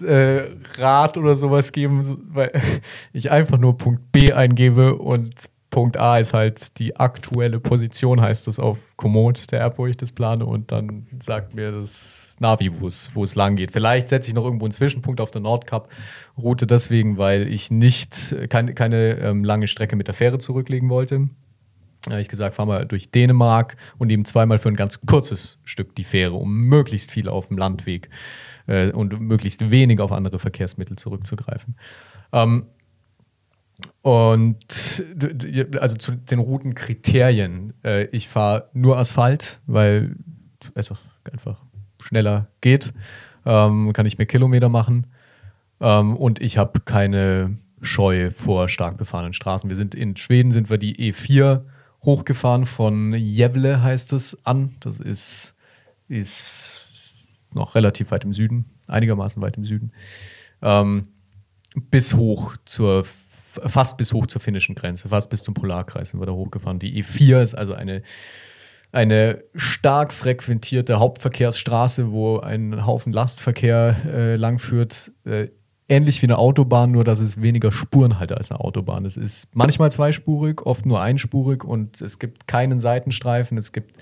[0.00, 0.42] äh,
[0.76, 2.52] Rat oder sowas geben, weil
[3.12, 5.34] ich einfach nur Punkt B eingebe und
[5.74, 9.96] Punkt A ist halt die aktuelle Position, heißt das auf Komoot, der App, wo ich
[9.96, 13.72] das plane, und dann sagt mir das Navi, wo es lang geht.
[13.72, 18.74] Vielleicht setze ich noch irgendwo einen Zwischenpunkt auf der Nordkap-Route deswegen, weil ich nicht keine,
[18.74, 21.28] keine ähm, lange Strecke mit der Fähre zurücklegen wollte.
[22.08, 25.94] Habe ich gesagt, fahren wir durch Dänemark und eben zweimal für ein ganz kurzes Stück
[25.94, 28.10] die Fähre, um möglichst viel auf dem Landweg
[28.66, 31.76] äh, und möglichst wenig auf andere Verkehrsmittel zurückzugreifen.
[32.32, 32.66] Ähm,
[34.02, 35.02] und
[35.80, 37.72] also zu den Routenkriterien.
[37.82, 40.16] Äh, ich fahre nur Asphalt, weil
[40.74, 40.92] es
[41.30, 41.62] einfach
[42.00, 42.92] schneller geht.
[43.46, 45.06] Ähm, kann ich mehr Kilometer machen.
[45.80, 49.68] Ähm, und ich habe keine Scheu vor stark befahrenen Straßen.
[49.68, 51.62] Wir sind in Schweden, sind wir die E4
[52.04, 54.76] hochgefahren von Gävle heißt es an.
[54.80, 55.54] Das ist,
[56.08, 56.86] ist
[57.52, 59.92] noch relativ weit im Süden, einigermaßen weit im Süden.
[60.62, 61.08] Ähm,
[61.90, 63.04] bis hoch zur
[63.66, 66.78] fast bis hoch zur finnischen Grenze, fast bis zum Polarkreis sind wir da hochgefahren.
[66.78, 68.02] Die E4 ist also eine,
[68.92, 75.12] eine stark frequentierte Hauptverkehrsstraße, wo ein Haufen Lastverkehr äh, langführt.
[75.24, 75.48] Äh,
[75.88, 79.04] ähnlich wie eine Autobahn, nur dass es weniger Spuren hat als eine Autobahn.
[79.04, 83.58] Es ist manchmal zweispurig, oft nur einspurig und es gibt keinen Seitenstreifen.
[83.58, 83.96] Es gibt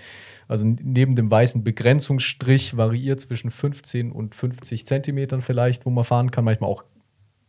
[0.49, 6.31] also neben dem weißen Begrenzungsstrich variiert zwischen 15 und 50 Zentimetern vielleicht, wo man fahren
[6.31, 6.85] kann, manchmal auch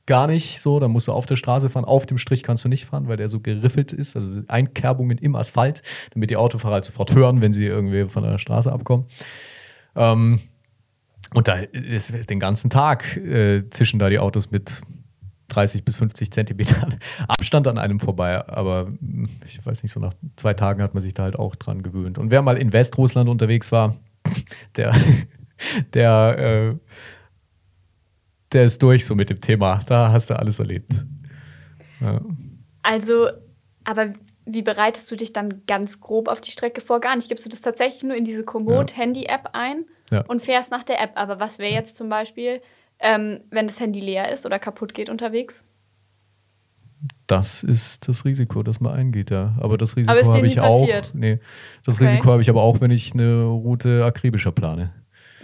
[0.05, 0.79] gar nicht so.
[0.79, 1.85] Da musst du auf der Straße fahren.
[1.85, 4.15] Auf dem Strich kannst du nicht fahren, weil der so geriffelt ist.
[4.15, 5.81] Also Einkerbungen im Asphalt,
[6.13, 9.05] damit die Autofahrer halt sofort hören, wenn sie irgendwie von der Straße abkommen.
[9.95, 10.39] Ähm,
[11.33, 14.81] und da ist den ganzen Tag äh, zischen da die Autos mit
[15.49, 18.47] 30 bis 50 Zentimetern Abstand an einem vorbei.
[18.47, 21.55] Aber hm, ich weiß nicht, so nach zwei Tagen hat man sich da halt auch
[21.55, 22.17] dran gewöhnt.
[22.17, 23.97] Und wer mal in Westrussland unterwegs war,
[24.75, 24.95] der,
[25.93, 26.75] der äh,
[28.53, 29.79] der ist durch so mit dem Thema.
[29.87, 30.93] Da hast du alles erlebt.
[31.99, 32.21] Ja.
[32.83, 33.29] Also,
[33.83, 34.13] aber
[34.45, 36.99] wie bereitest du dich dann ganz grob auf die Strecke vor?
[36.99, 37.29] Gar nicht.
[37.29, 40.23] Gibst du das tatsächlich nur in diese Komoot-Handy-App ein ja.
[40.27, 41.11] und fährst nach der App?
[41.15, 42.61] Aber was wäre jetzt zum Beispiel,
[42.99, 45.65] ähm, wenn das Handy leer ist oder kaputt geht unterwegs?
[47.27, 49.55] Das ist das Risiko, das man eingeht, ja.
[49.59, 50.87] Aber das Risiko habe ich auch.
[51.13, 51.39] Nee,
[51.85, 52.05] das Okay.
[52.05, 54.93] Risiko habe ich aber auch, wenn ich eine Route akribischer plane.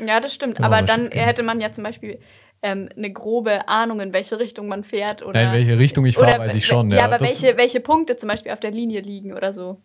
[0.06, 0.56] Ja, das stimmt.
[0.56, 2.20] Genau, Aber dann hätte man ja zum Beispiel
[2.62, 5.26] ähm, eine grobe Ahnung, in welche Richtung man fährt.
[5.26, 6.92] Oder, Ja, in welche Richtung ich fahre, weiß ich schon.
[6.92, 9.82] Ja, Ja, aber welche, welche Punkte zum Beispiel auf der Linie liegen oder so.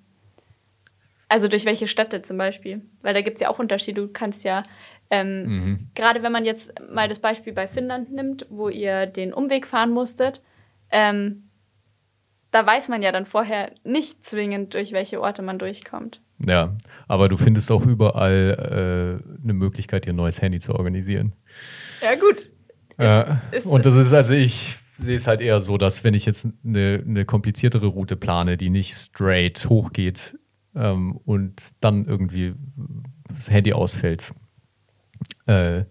[1.35, 2.82] Also durch welche Städte zum Beispiel.
[3.03, 4.03] Weil da gibt es ja auch Unterschiede.
[4.03, 4.62] Du kannst ja,
[5.11, 5.89] ähm, Mhm.
[5.97, 9.91] gerade wenn man jetzt mal das Beispiel bei Finnland nimmt, wo ihr den Umweg fahren
[9.91, 10.43] musstet,
[10.91, 11.51] ähm,
[12.53, 16.20] da weiß man ja dann vorher nicht zwingend, durch welche Orte man durchkommt.
[16.47, 16.76] Ja,
[17.09, 21.32] aber du findest auch überall äh, eine Möglichkeit, dir ein neues Handy zu organisieren.
[22.01, 22.49] Ja, gut.
[22.97, 26.14] Ja, ist- und ist- das ist, also ich sehe es halt eher so, dass wenn
[26.14, 30.39] ich jetzt eine, eine kompliziertere Route plane, die nicht straight hochgeht
[30.75, 32.55] ähm, und dann irgendwie
[33.29, 34.33] das Handy ausfällt,
[35.47, 35.85] äh,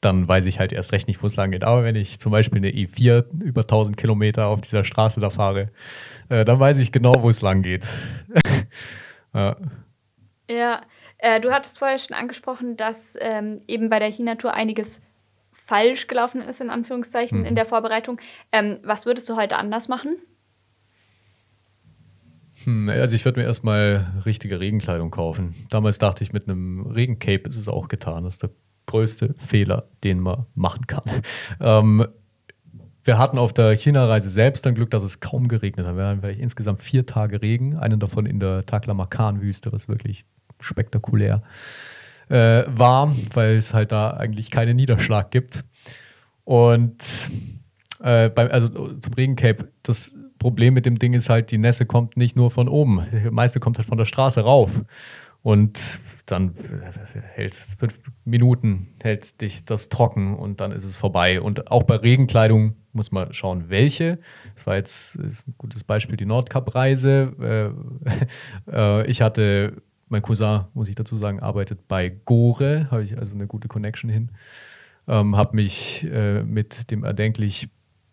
[0.00, 1.64] dann weiß ich halt erst recht nicht, wo es lang geht.
[1.64, 5.70] Aber wenn ich zum Beispiel eine E4 über 1000 Kilometer auf dieser Straße da fahre,
[6.28, 7.86] äh, dann weiß ich genau, wo es lang geht.
[9.34, 9.56] ja.
[10.48, 10.80] Ja,
[11.18, 15.02] äh, du hattest vorher schon angesprochen, dass ähm, eben bei der China-Tour einiges
[15.52, 18.20] falsch gelaufen ist, in Anführungszeichen, in der Vorbereitung.
[18.52, 20.16] Ähm, was würdest du heute anders machen?
[22.66, 25.54] Hm, also ich würde mir erstmal richtige Regenkleidung kaufen.
[25.70, 28.24] Damals dachte ich, mit einem Regencape ist es auch getan.
[28.24, 28.50] Das ist der
[28.86, 31.04] größte Fehler, den man machen kann.
[31.60, 32.06] Ähm,
[33.04, 35.96] wir hatten auf der China-Reise selbst dann Glück, dass es kaum geregnet hat.
[35.96, 40.24] Wir hatten vielleicht insgesamt vier Tage Regen, einen davon in der Taklamakan-Wüste, was wirklich
[40.58, 41.42] spektakulär
[42.28, 45.64] äh, war, weil es halt da eigentlich keinen Niederschlag gibt.
[46.42, 47.30] Und
[48.02, 50.12] äh, beim, also zum Regencape, das
[50.46, 53.04] Problem mit dem Ding ist halt, die Nässe kommt nicht nur von oben.
[53.10, 54.70] Die meiste kommt halt von der Straße rauf.
[55.42, 55.80] Und
[56.26, 61.40] dann äh, hält fünf Minuten, hält dich das trocken und dann ist es vorbei.
[61.40, 64.20] Und auch bei Regenkleidung muss man schauen, welche.
[64.54, 67.74] Das war jetzt ein gutes Beispiel, die Nordkap-Reise.
[68.68, 73.18] Äh, äh, ich hatte, mein Cousin, muss ich dazu sagen, arbeitet bei Gore, habe ich
[73.18, 74.30] also eine gute Connection hin.
[75.08, 77.68] Ähm, habe mich äh, mit dem erdenklich,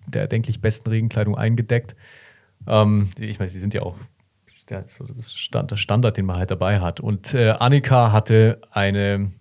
[0.07, 1.95] der erdenklich besten Regenkleidung eingedeckt.
[2.67, 3.97] Ähm, ich meine, sie sind ja auch
[4.69, 6.99] der, so das Stand, der Standard, den man halt dabei hat.
[6.99, 9.31] Und äh, Annika hatte eine,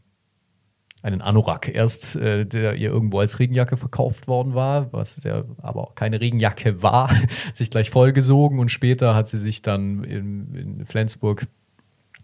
[1.02, 5.82] einen Anorak erst, äh, der ihr irgendwo als Regenjacke verkauft worden war, was der aber
[5.82, 7.10] auch keine Regenjacke war,
[7.52, 11.46] sich gleich vollgesogen und später hat sie sich dann in, in Flensburg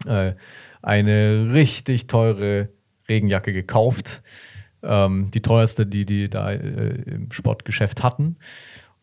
[0.05, 0.33] äh,
[0.81, 2.69] eine richtig teure
[3.07, 4.21] Regenjacke gekauft.
[4.81, 8.37] Ähm, die teuerste, die die da äh, im Sportgeschäft hatten.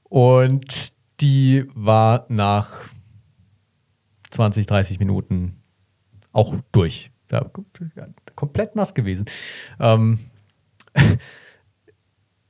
[0.04, 2.78] Und die war nach
[4.30, 5.62] 20, 30 Minuten
[6.32, 7.10] auch durch.
[7.30, 7.50] Ja,
[8.36, 9.24] komplett nass gewesen.
[9.80, 10.18] Ähm,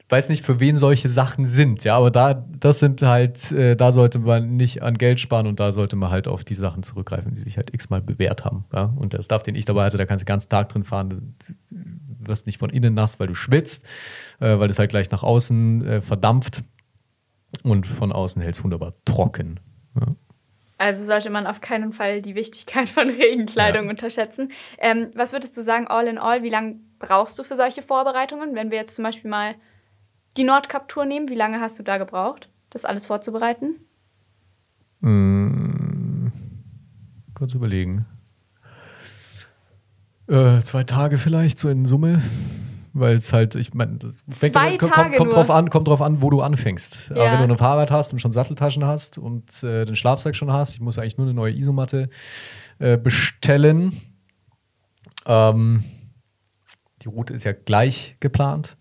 [0.09, 3.91] weiß nicht, für wen solche Sachen sind, ja, aber da, das sind halt, äh, da
[3.91, 7.35] sollte man nicht an Geld sparen und da sollte man halt auf die Sachen zurückgreifen,
[7.35, 8.65] die sich halt x-mal bewährt haben.
[8.73, 8.93] Ja?
[8.97, 11.11] Und der Stuff, den ich dabei hatte, da kannst du den ganzen Tag drin fahren,
[11.11, 11.17] du
[12.29, 13.85] wirst nicht von innen nass, weil du schwitzt,
[14.39, 16.63] äh, weil das halt gleich nach außen äh, verdampft
[17.63, 19.61] und von außen hält es wunderbar trocken.
[20.01, 20.15] Ja?
[20.79, 23.91] Also sollte man auf keinen Fall die Wichtigkeit von Regenkleidung Ja.
[23.91, 24.53] unterschätzen.
[24.79, 28.55] Ähm, was würdest du sagen, all in all, wie lange brauchst du für solche Vorbereitungen?
[28.55, 29.55] Wenn wir jetzt zum Beispiel mal
[30.37, 33.77] die Nordkap-Tour nehmen, wie lange hast du da gebraucht, das alles vorzubereiten?
[35.01, 36.29] Mm,
[37.35, 38.05] kurz überlegen.
[40.29, 42.21] Äh, zwei Tage vielleicht, so in Summe.
[42.99, 45.29] Weil es halt, ich meine, das fängt- Zwei kommt, kommt, nur?
[45.29, 47.11] drauf an, kommt drauf an, wo du anfängst.
[47.13, 47.41] Aber Ja.
[47.41, 50.75] wenn du ein Fahrrad hast und schon Satteltaschen hast und äh, den Schlafsack schon hast,
[50.75, 52.09] ich muss eigentlich nur eine neue Isomatte
[52.79, 54.01] äh, bestellen.
[55.27, 55.85] Ähm,
[57.03, 58.77] die Route ist ja gleich geplant.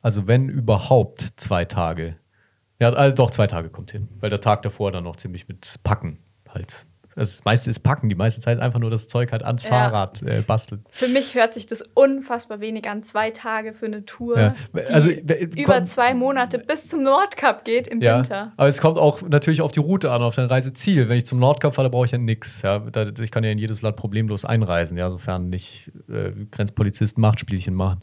[0.00, 2.16] Also wenn überhaupt zwei Tage.
[2.80, 4.08] Ja, also doch, zwei Tage kommt hin.
[4.20, 6.18] Weil der Tag davor dann noch ziemlich mit Packen
[6.48, 6.86] halt.
[7.14, 9.70] Also das meiste ist Packen, die meiste Zeit einfach nur das Zeug halt ans Ja.
[9.70, 10.84] Fahrrad äh, basteln.
[10.90, 13.02] Für mich hört sich das unfassbar wenig an.
[13.02, 14.54] Zwei Tage für eine Tour, Ja.
[14.74, 18.52] die Also, äh, über zwei Monate bis zum Nordkap geht im Ja, Winter.
[18.56, 21.08] aber es kommt auch natürlich auf die Route an, auf dein Reiseziel.
[21.08, 22.62] Wenn ich zum Nordkap fahre, brauche ich ja nichts.
[22.62, 22.82] Ja,
[23.20, 28.00] ich kann ja in jedes Land problemlos einreisen, ja, sofern nicht äh, Grenzpolizisten Machtspielchen machen.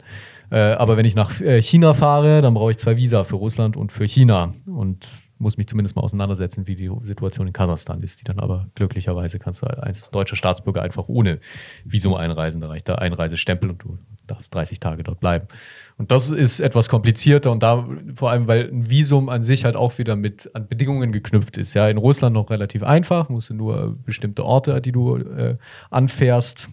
[0.50, 3.76] Äh, aber wenn ich nach äh, China fahre, dann brauche ich zwei Visa für Russland
[3.76, 5.06] und für China und
[5.40, 9.38] muss mich zumindest mal auseinandersetzen, wie die Situation in Kasachstan ist, die dann aber glücklicherweise
[9.38, 11.40] kannst du als deutscher Staatsbürger einfach ohne
[11.84, 12.60] Visum einreisen.
[12.60, 15.48] Da reicht der Einreisestempel und du darfst 30 Tage dort bleiben.
[15.96, 19.76] Und das ist etwas komplizierter und da vor allem, weil ein Visum an sich halt
[19.76, 21.74] auch wieder mit an Bedingungen geknüpft ist.
[21.74, 25.56] Ja, in Russland noch relativ einfach, musst du nur bestimmte Orte, die du äh,
[25.90, 26.68] anfährst,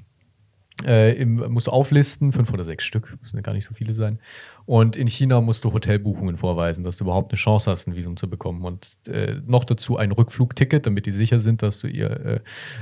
[0.85, 3.95] Äh, im, musst du auflisten, fünf oder sechs Stück, müssen ja gar nicht so viele
[3.95, 4.19] sein.
[4.67, 8.17] Und in China musst du Hotelbuchungen vorweisen, dass du überhaupt eine Chance hast, ein Visum
[8.17, 8.65] zu bekommen.
[8.65, 12.39] Und äh, noch dazu ein Rückflugticket, damit die sicher sind, dass du ihr äh,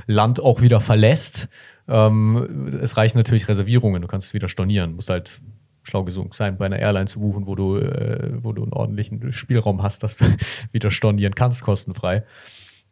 [0.08, 1.48] Land auch wieder verlässt.
[1.86, 5.40] Ähm, es reichen natürlich Reservierungen, du kannst es wieder stornieren, musst halt
[5.84, 9.32] schlau gesund sein, bei einer Airline zu buchen, wo du, äh, wo du einen ordentlichen
[9.32, 10.24] Spielraum hast, dass du
[10.72, 12.24] wieder stornieren kannst, kostenfrei.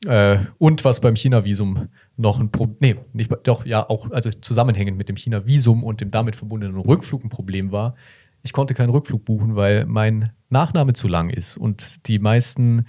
[0.06, 4.96] Äh, und was beim China-Visum noch ein Problem, nee, nicht, doch, ja, auch, also zusammenhängend
[4.96, 7.96] mit dem China-Visum und dem damit verbundenen Rückflug ein Problem war,
[8.44, 11.56] ich konnte keinen Rückflug buchen, weil mein Nachname zu lang ist.
[11.56, 12.86] Und die meisten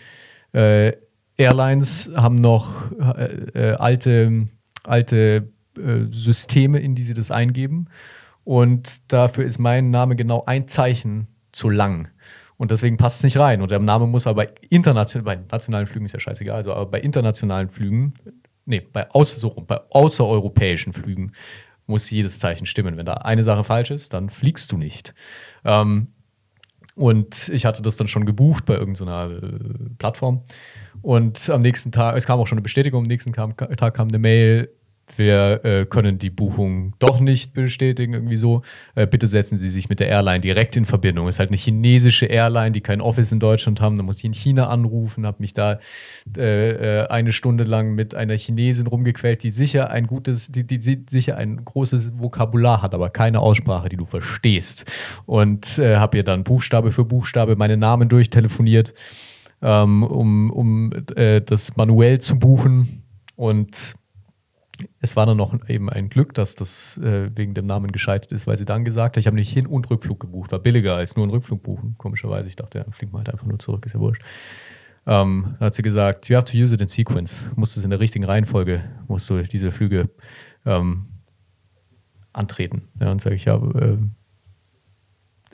[0.53, 0.91] äh,
[1.37, 4.47] Airlines haben noch äh, äh alte,
[4.83, 7.87] alte äh, Systeme, in die sie das eingeben.
[8.43, 12.09] Und dafür ist mein Name genau ein Zeichen zu lang.
[12.57, 13.61] Und deswegen passt es nicht rein.
[13.61, 17.01] Und der Name muss aber international, bei nationalen Flügen ist ja scheißegal, also aber bei
[17.01, 18.13] internationalen Flügen,
[18.65, 21.31] nee, bei, außer, so, bei außereuropäischen Flügen
[21.87, 22.97] muss jedes Zeichen stimmen.
[22.97, 25.13] Wenn da eine Sache falsch ist, dann fliegst du nicht.
[25.63, 26.07] Ähm,
[26.95, 30.43] und ich hatte das dann schon gebucht bei irgendeiner äh, Plattform.
[31.01, 34.19] Und am nächsten Tag, es kam auch schon eine Bestätigung, am nächsten Tag kam eine
[34.19, 34.69] Mail,
[35.17, 38.61] wir äh, können die Buchung doch nicht bestätigen, irgendwie so.
[38.95, 41.27] Äh, bitte setzen Sie sich mit der Airline direkt in Verbindung.
[41.27, 43.97] Es ist halt eine chinesische Airline, die kein Office in Deutschland haben.
[43.97, 45.79] Da muss ich in China anrufen, habe mich da
[46.37, 50.79] äh, äh, eine Stunde lang mit einer Chinesin rumgequält, die sicher ein gutes, die, die,
[50.79, 54.85] die sicher ein großes Vokabular hat, aber keine Aussprache, die du verstehst.
[55.25, 58.93] Und äh, habe ihr dann Buchstabe für Buchstabe meine Namen durchtelefoniert,
[59.61, 63.03] ähm, um, um äh, das manuell zu buchen.
[63.35, 63.95] Und
[64.99, 68.47] es war dann noch eben ein Glück, dass das äh, wegen dem Namen gescheitert ist,
[68.47, 71.15] weil sie dann gesagt hat, ich habe nicht Hin- und Rückflug gebucht, war billiger als
[71.15, 71.95] nur einen Rückflug buchen.
[71.97, 74.23] Komischerweise, ich dachte, ja, fliegen wir halt einfach nur zurück, ist ja wurscht.
[75.07, 77.43] Ähm, dann hat sie gesagt, you have to use it in sequence.
[77.55, 80.09] Musst es in der richtigen Reihenfolge, musst du diese Flüge
[80.65, 81.07] ähm,
[82.33, 82.89] antreten.
[82.99, 83.97] Ja, und sage ich, ja, äh,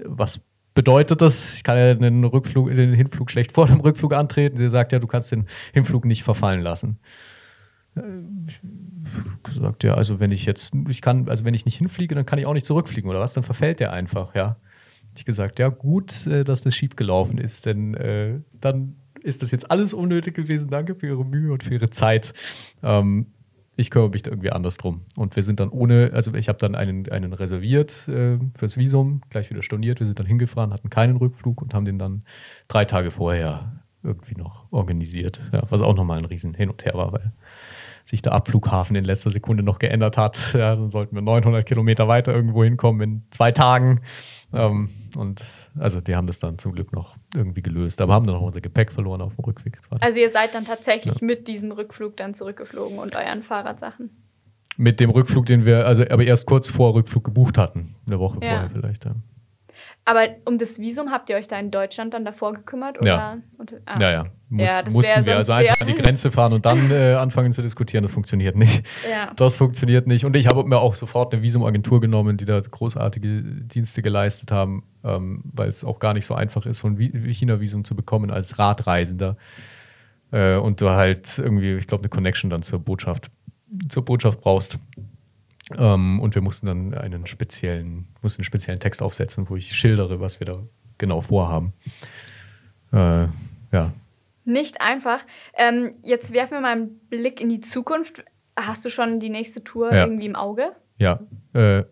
[0.05, 0.39] was
[0.73, 1.55] bedeutet das?
[1.55, 4.57] Ich kann ja den, Rückflug, den Hinflug schlecht vor dem Rückflug antreten.
[4.57, 6.99] Sie sagt, ja, du kannst den Hinflug nicht verfallen lassen.
[7.95, 8.01] Äh,
[9.43, 12.39] gesagt, ja, also wenn ich jetzt, ich kann, also wenn ich nicht hinfliege, dann kann
[12.39, 14.57] ich auch nicht zurückfliegen oder was, dann verfällt der einfach, ja.
[15.15, 19.51] Ich gesagt, ja, gut, äh, dass das schief gelaufen ist, denn äh, dann ist das
[19.51, 20.69] jetzt alles unnötig gewesen.
[20.69, 22.33] Danke für Ihre Mühe und für Ihre Zeit.
[22.81, 23.27] Ähm,
[23.75, 25.01] ich kümmere mich da irgendwie anders drum.
[25.15, 29.21] Und wir sind dann ohne, also ich habe dann einen, einen reserviert äh, fürs Visum,
[29.29, 29.99] gleich wieder storniert.
[29.99, 32.23] Wir sind dann hingefahren, hatten keinen Rückflug und haben den dann
[32.67, 35.41] drei Tage vorher irgendwie noch organisiert.
[35.53, 37.31] Ja, was auch nochmal ein Riesen Hin und Her war, weil
[38.05, 40.37] sich der Abflughafen in letzter Sekunde noch geändert hat.
[40.61, 44.01] Ja, dann sollten wir 900 Kilometer weiter irgendwo hinkommen in zwei Tagen.
[44.53, 45.41] Ähm, und
[45.79, 48.61] also die haben das dann zum Glück noch irgendwie gelöst, aber haben dann noch unser
[48.61, 49.77] Gepäck verloren auf dem Rückweg.
[49.99, 51.25] Also ihr seid dann tatsächlich ja.
[51.25, 54.09] mit diesem Rückflug dann zurückgeflogen und euren Fahrradsachen?
[54.77, 58.39] Mit dem Rückflug, den wir, also aber erst kurz vor Rückflug gebucht hatten, eine Woche
[58.41, 58.51] ja.
[58.51, 59.05] vorher vielleicht.
[59.05, 59.15] Ja.
[60.03, 62.99] Aber um das Visum habt ihr euch da in Deutschland dann davor gekümmert?
[62.99, 63.07] Oder?
[63.07, 63.37] Ja.
[63.57, 63.99] Und, ah.
[63.99, 64.25] ja, ja.
[64.49, 67.61] Muss, ja mussten wir also einfach an die Grenze fahren und dann äh, anfangen zu
[67.61, 68.01] diskutieren.
[68.01, 68.83] Das funktioniert nicht.
[69.09, 69.31] Ja.
[69.35, 70.25] Das funktioniert nicht.
[70.25, 74.83] Und ich habe mir auch sofort eine Visumagentur genommen, die da großartige Dienste geleistet haben,
[75.03, 78.57] ähm, weil es auch gar nicht so einfach ist, so ein China-Visum zu bekommen als
[78.57, 79.37] Radreisender.
[80.31, 83.29] Äh, und du halt irgendwie, ich glaube, eine Connection dann zur Botschaft,
[83.87, 84.79] zur Botschaft brauchst.
[85.77, 90.19] Ähm, und wir mussten dann einen speziellen, mussten einen speziellen Text aufsetzen, wo ich schildere,
[90.19, 90.63] was wir da
[90.97, 91.73] genau vorhaben.
[92.93, 93.27] Äh,
[93.71, 93.93] ja.
[94.45, 95.19] Nicht einfach.
[95.55, 98.23] Ähm, jetzt werfen wir mal einen Blick in die Zukunft.
[98.55, 100.05] Hast du schon die nächste Tour ja.
[100.05, 100.71] irgendwie im Auge?
[100.97, 101.19] Ja.
[101.53, 101.83] Äh,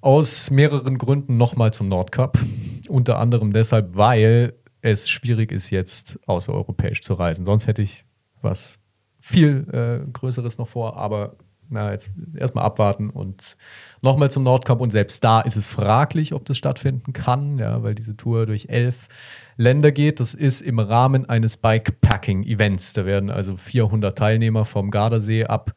[0.00, 2.38] aus mehreren Gründen nochmal zum Nordcup.
[2.88, 7.44] Unter anderem deshalb, weil es schwierig ist, jetzt außereuropäisch zu reisen.
[7.44, 8.04] Sonst hätte ich
[8.40, 8.78] was
[9.20, 11.36] viel äh, Größeres noch vor, aber
[11.70, 13.56] na, jetzt erstmal abwarten und
[14.02, 14.80] nochmal zum Nordcup.
[14.80, 18.66] Und selbst da ist es fraglich, ob das stattfinden kann, ja, weil diese Tour durch
[18.68, 19.08] elf
[19.56, 20.20] Länder geht.
[20.20, 22.92] Das ist im Rahmen eines Bikepacking-Events.
[22.94, 25.74] Da werden also 400 Teilnehmer vom Gardasee ab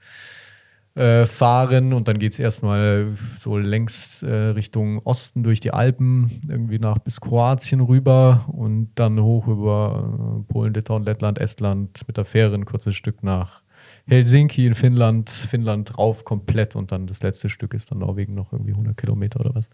[0.96, 6.42] äh, fahren und dann geht es erstmal so längs äh, Richtung Osten durch die Alpen,
[6.48, 12.18] irgendwie nach bis Kroatien rüber und dann hoch über äh, Polen, Litauen, Lettland, Estland mit
[12.18, 13.64] der Fähre ein kurzes Stück nach
[14.08, 18.52] Helsinki in Finnland, Finnland drauf komplett und dann das letzte Stück ist dann Norwegen noch
[18.52, 19.70] irgendwie 100 Kilometer oder was,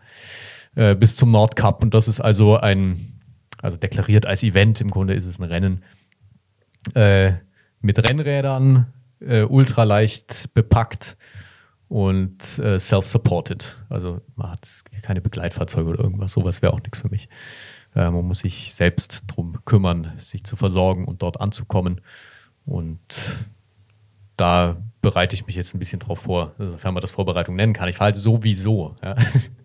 [0.75, 1.81] äh, bis zum Nordkap.
[1.81, 3.19] Und das ist also ein,
[3.61, 5.83] also deklariert als Event, im Grunde ist es ein Rennen
[6.93, 7.33] äh,
[7.81, 11.17] mit Rennrädern, äh, ultraleicht bepackt
[11.87, 13.77] und äh, self-supported.
[13.89, 14.69] Also man hat
[15.01, 17.29] keine Begleitfahrzeuge oder irgendwas, sowas wäre auch nichts für mich.
[17.95, 22.01] Äh, man muss sich selbst darum kümmern, sich zu versorgen und dort anzukommen.
[22.65, 22.99] Und
[24.39, 27.87] da bereite ich mich jetzt ein bisschen drauf vor, sofern man das Vorbereitung nennen kann.
[27.89, 28.95] Ich fahre halt sowieso.
[29.03, 29.15] Ja.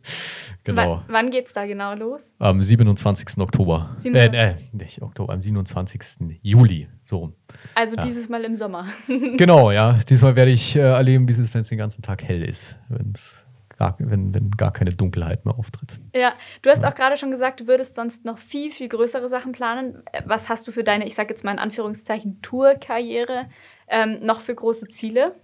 [0.65, 0.99] genau.
[0.99, 2.33] W wann geht es da genau los?
[2.39, 3.39] Am 27.
[3.39, 3.95] Oktober.
[3.99, 4.41] 27.
[4.41, 6.39] Äh, äh, nicht Oktober, am 27.
[6.43, 7.35] Juli, so rum.
[7.75, 8.03] Also ja.
[8.03, 8.89] dieses Mal im Sommer.
[9.37, 9.99] genau, ja.
[10.09, 12.79] Diesmal werde ich äh, erleben, wie es ist, wenn es den ganzen Tag hell ist.
[12.89, 13.45] Wenn's
[13.77, 15.99] gar, wenn, wenn gar keine Dunkelheit mehr auftritt.
[16.15, 16.91] Ja, du hast ja.
[16.91, 20.03] auch gerade schon gesagt, du würdest sonst noch viel, viel größere Sachen planen.
[20.25, 23.47] Was hast du für deine, ich sage jetzt mal in Anführungszeichen, Tourkarriere
[23.89, 25.35] ähm, noch für große Ziele?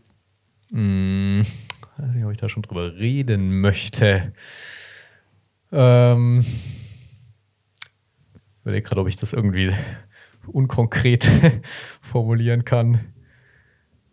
[0.70, 1.44] Hm,
[1.96, 4.32] weiß nicht, ob ich da schon drüber reden möchte.
[5.72, 6.44] Ähm,
[8.34, 9.72] ich überlege gerade, ob ich das irgendwie
[10.46, 11.28] unkonkret
[12.00, 13.12] formulieren kann.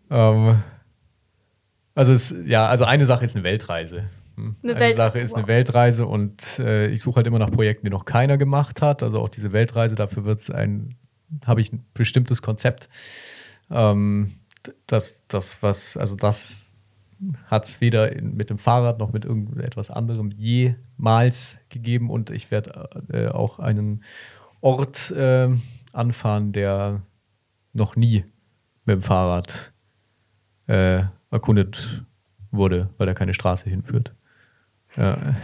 [0.09, 0.61] Ähm,
[1.95, 4.09] also es, ja, also eine Sache ist eine Weltreise.
[4.35, 4.55] Hm.
[4.61, 5.37] Eine, eine Welt Sache ist wow.
[5.39, 9.03] eine Weltreise und äh, ich suche halt immer nach Projekten, die noch keiner gemacht hat.
[9.03, 10.95] Also auch diese Weltreise, dafür wird es ein,
[11.45, 12.87] habe ich ein bestimmtes Konzept.
[13.69, 14.39] Ähm,
[14.85, 16.75] das, das, was, also das
[17.47, 22.51] hat es weder in, mit dem Fahrrad noch mit irgendetwas anderem jemals gegeben und ich
[22.51, 24.03] werde äh, auch einen
[24.61, 25.49] Ort äh,
[25.93, 27.01] anfahren, der
[27.73, 28.25] noch nie
[28.85, 29.71] mit dem Fahrrad
[30.67, 32.05] äh, erkundet
[32.51, 34.13] wurde, weil da keine Straße hinführt.
[34.95, 35.17] Ja.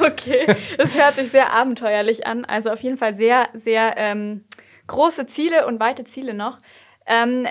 [0.00, 2.44] Okay, das hört sich sehr abenteuerlich an.
[2.44, 4.44] Also auf jeden Fall sehr, sehr ähm,
[4.86, 6.60] große Ziele und weite Ziele noch.
[7.08, 7.46] Ähm,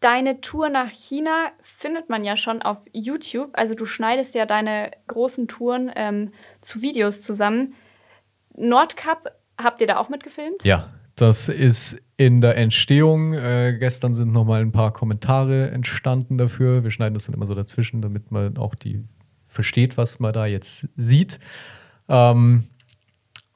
[0.00, 3.50] deine Tour nach China findet man ja schon auf YouTube.
[3.52, 7.74] Also du schneidest ja deine großen Touren ähm, zu Videos zusammen.
[8.56, 10.64] Nordcup, habt ihr da auch mitgefilmt?
[10.64, 13.34] Ja, das ist in der Entstehung.
[13.34, 16.82] Äh, gestern sind noch mal ein paar Kommentare entstanden dafür.
[16.84, 19.04] Wir schneiden das dann immer so dazwischen, damit man auch die
[19.46, 21.38] versteht, was man da jetzt sieht.
[22.08, 22.64] Ähm,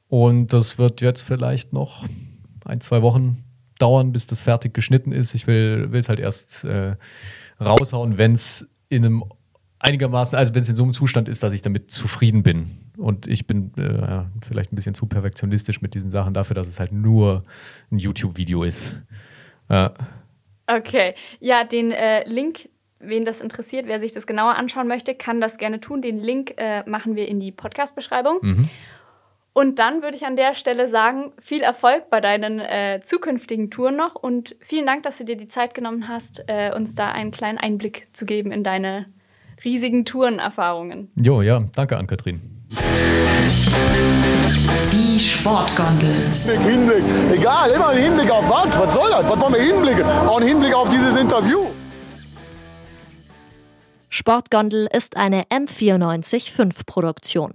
[0.09, 2.05] und das wird jetzt vielleicht noch
[2.65, 3.43] ein, zwei Wochen
[3.79, 5.35] dauern, bis das fertig geschnitten ist.
[5.35, 6.97] Ich will es halt erst äh,
[7.61, 9.25] raushauen, wenn es in einem
[9.79, 12.79] einigermaßen, also wenn es in so einem Zustand ist, dass ich damit zufrieden bin.
[12.97, 16.81] Und ich bin äh, vielleicht ein bisschen zu perfektionistisch mit diesen Sachen dafür, dass es
[16.81, 17.45] halt nur
[17.91, 18.97] ein YouTube-Video ist.
[19.69, 19.93] Ja.
[20.67, 21.15] Okay.
[21.41, 22.69] Ja, den äh, Link,
[22.99, 26.01] wen das interessiert, wer sich das genauer anschauen möchte, kann das gerne tun.
[26.03, 28.39] Den Link äh, machen wir in die Podcast-Beschreibung.
[28.41, 28.71] Mhm.
[29.57, 33.97] Und dann würde ich an der Stelle sagen, viel Erfolg bei deinen äh, zukünftigen Touren
[33.97, 37.31] noch und vielen Dank, dass du dir die Zeit genommen hast, äh, uns da einen
[37.31, 39.07] kleinen Einblick zu geben in deine
[39.65, 41.11] riesigen Tourenerfahrungen.
[41.17, 42.43] Jo, ja, danke an Kathrin.
[44.93, 46.13] Die Sportgondel.
[46.45, 47.39] Hinblick, Hinblick.
[47.39, 48.79] Egal, immer ein Hinblick auf was?
[48.79, 49.25] Was soll das?
[49.25, 50.05] Was wollen wir hinblicken?
[50.05, 51.65] Auch ein Hinblick auf dieses Interview.
[54.11, 57.55] Sportgondel ist eine M945 Produktion.